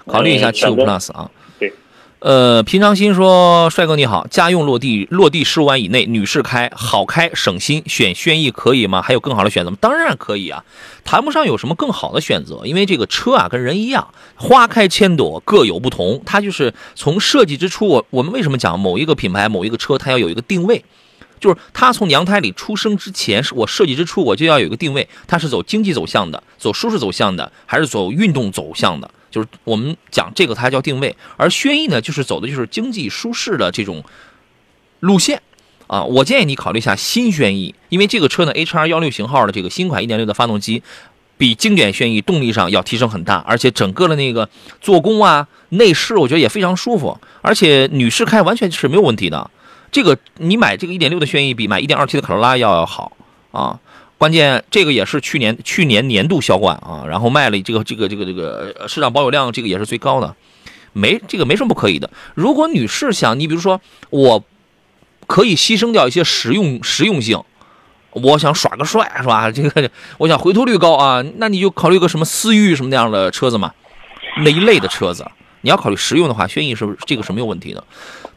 [0.05, 1.29] 对，考虑一下呃七五 Plus 啊。
[1.59, 1.73] 对。
[2.19, 9.01] 呃，平常心说，帅哥你好，家用落地落地十五万以内，女士开好开省心，选轩逸可以吗？
[9.01, 9.77] 还有更好的选择吗？
[9.79, 10.65] 当然可以啊，
[11.05, 20.83] 谈不上有什么更好的选择，因为这个车啊跟人一样，花开千朵各有不同，它就是从设计之初，我我们为什么讲某一个品牌某一个车它要有一个定位？
[21.39, 29.09] 就是它从娘胎里出生之前，是我设计之初我就要有一个定位，它是走经济走向的，走舒适走向的，还是走运动走向的？
[29.31, 34.03] 就是我们讲这个它叫定位，而轩逸呢，就是走的就是经济舒适的这种
[34.99, 35.41] 路线
[35.87, 36.03] 啊。
[36.03, 40.81] 我建议你考虑一下新轩逸，因为这个车呢，HR 幺六型号的这个新款1.6的发动机，
[41.37, 44.49] 比经典轩逸动力上要提升很大，而且整个的那个
[44.81, 49.49] 做工啊、内饰，我觉得也非常舒服，而且女士开完全是没有问题的。
[49.91, 53.11] 这个你买这个1.6的轩逸比买 1.2T 的卡罗拉要要好
[53.51, 53.79] 啊。
[54.19, 60.35] 关键这个也是去年去年年度销冠啊，然后卖了这个这个这个这个市场保有量，这个也是最高的，
[60.91, 62.11] 没这个没什么不可以的。
[62.35, 64.43] 如果女士想，你比如说我
[65.25, 67.41] 可以牺牲掉一些实用实用性，
[68.11, 69.49] 我想耍个帅是吧？
[69.49, 73.73] 这个我想回头率高啊，那你就考虑个什么思域什么那样的车子嘛，
[74.43, 75.25] 那一类的车子。
[75.61, 77.81] 你要考虑实用的话，轩逸是这个是没有问题的。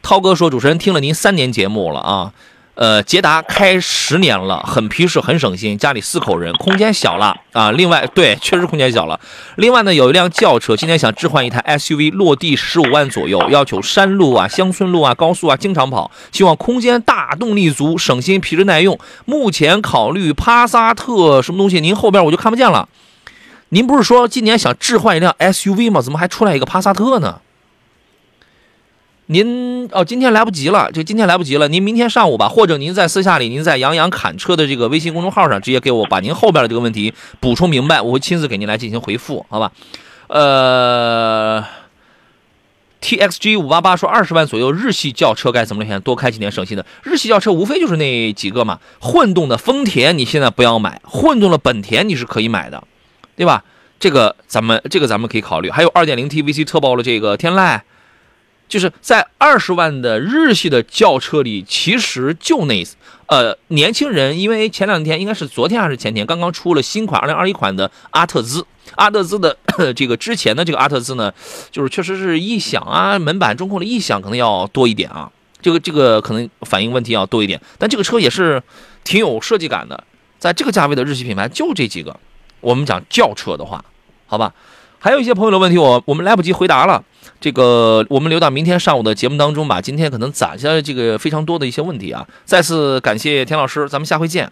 [0.01, 2.33] 涛哥说，主持人听了您三年节目了啊。
[2.75, 5.77] 呃，捷达开十年了，很皮实，很省心。
[5.77, 7.69] 家里四口人，空间小了啊。
[7.71, 9.19] 另外，对，确实空间小了。
[9.57, 18.97] 另外呢，有一辆轿车，今天想置换一台 SUV，落地十五万左右，要求山路啊、乡村路啊、高速啊经常跑，希望空间大、动力足、省心、皮实耐用。
[19.25, 21.79] 目前考虑帕萨特什么东西？
[21.79, 22.89] 您后边我就看不见了。
[23.69, 26.01] 您不是说今年想置换一辆 SUV 吗？
[26.01, 27.39] 怎么还出来一个帕萨特呢？
[29.27, 31.69] 您哦，今天来不及了，就今天来不及了。
[31.69, 39.71] 您明天上午吧，或者您在私下里，您在杨洋侃车的这个微信公众号上直接给我把您后边的这个问题补充明白，我会亲自给您来进行回复，好吧？
[40.27, 41.63] 呃
[43.01, 46.01] ，TXG 五八八说二十万左右日系轿车该怎么选？
[46.01, 48.79] 多开几年省心的日系轿车无非就是那几个嘛。
[48.99, 52.83] 混动的丰田你现在不要买，混动的本田你是可以买的，
[53.37, 53.63] 对吧？
[53.99, 55.69] 这个咱们这个咱们可以考虑。
[55.69, 57.79] 还有二点零 T VC 特包的这个天籁。
[58.67, 62.83] 就是在二十万的日系的轿车里，其实就那
[63.27, 68.65] 呃年轻人，因为前两天应该是昨天还是前天，刚刚出了新款二零二一款的阿特兹。
[68.95, 69.55] 阿特兹的
[69.95, 71.33] 这个之前的这个阿特兹呢，
[71.71, 77.59] 就是确实是异响啊，门板中控的异响可能要多一点啊，这个这个可能反应问题要多一点。
[77.77, 78.61] 但这个车也是
[79.03, 80.03] 挺有设计感的，
[80.37, 82.19] 在这个价位的日系品牌就这几个。
[82.59, 83.83] 我们讲轿车的话，
[84.25, 84.53] 好吧，
[85.03, 87.03] 还有一些朋友的问题，我我们来不及回答了。
[87.41, 89.81] 这个我们留到明天上午的节目当中吧。
[89.81, 92.25] 今天可能攒下这个非常多的一些问题啊。
[92.45, 94.49] 再次感谢田老师，咱们下回见。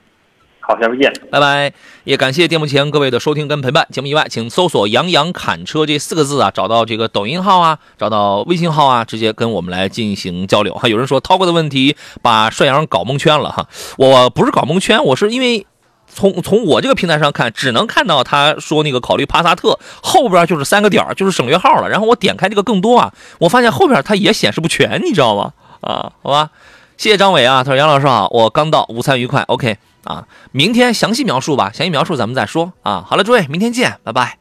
[0.60, 1.10] 好，下回见。
[1.32, 1.72] 拜拜！
[2.04, 3.88] 也感谢电幕前各位的收听跟陪伴。
[3.92, 10.90] 节目以外，请搜索“杨洋侃车”这四个字啊，找到这个抖音号啊，找到微信号啊，直接跟我们来进行交流哈。
[10.90, 15.66] 有人说涛哥的问题把帅阳搞蒙圈了哈，我不是搞蒙圈，我是因为
[16.14, 21.90] 从从我这个平台上看，只能看到他说那个考虑帕萨特后边就是三个点儿，就是省略号了。
[21.90, 25.54] 然后我点开这个更多啊，我发现后边它也显示不全，你知道吗？
[25.82, 26.50] 啊，好吧，
[26.98, 29.78] 谢谢张伟啊，他说杨老师好，我刚到，午餐愉快，OK。
[30.04, 33.06] 啊，明天详细描述吧，详细描述咱们再说啊。
[33.08, 34.41] 好了，诸位，明天见，拜拜。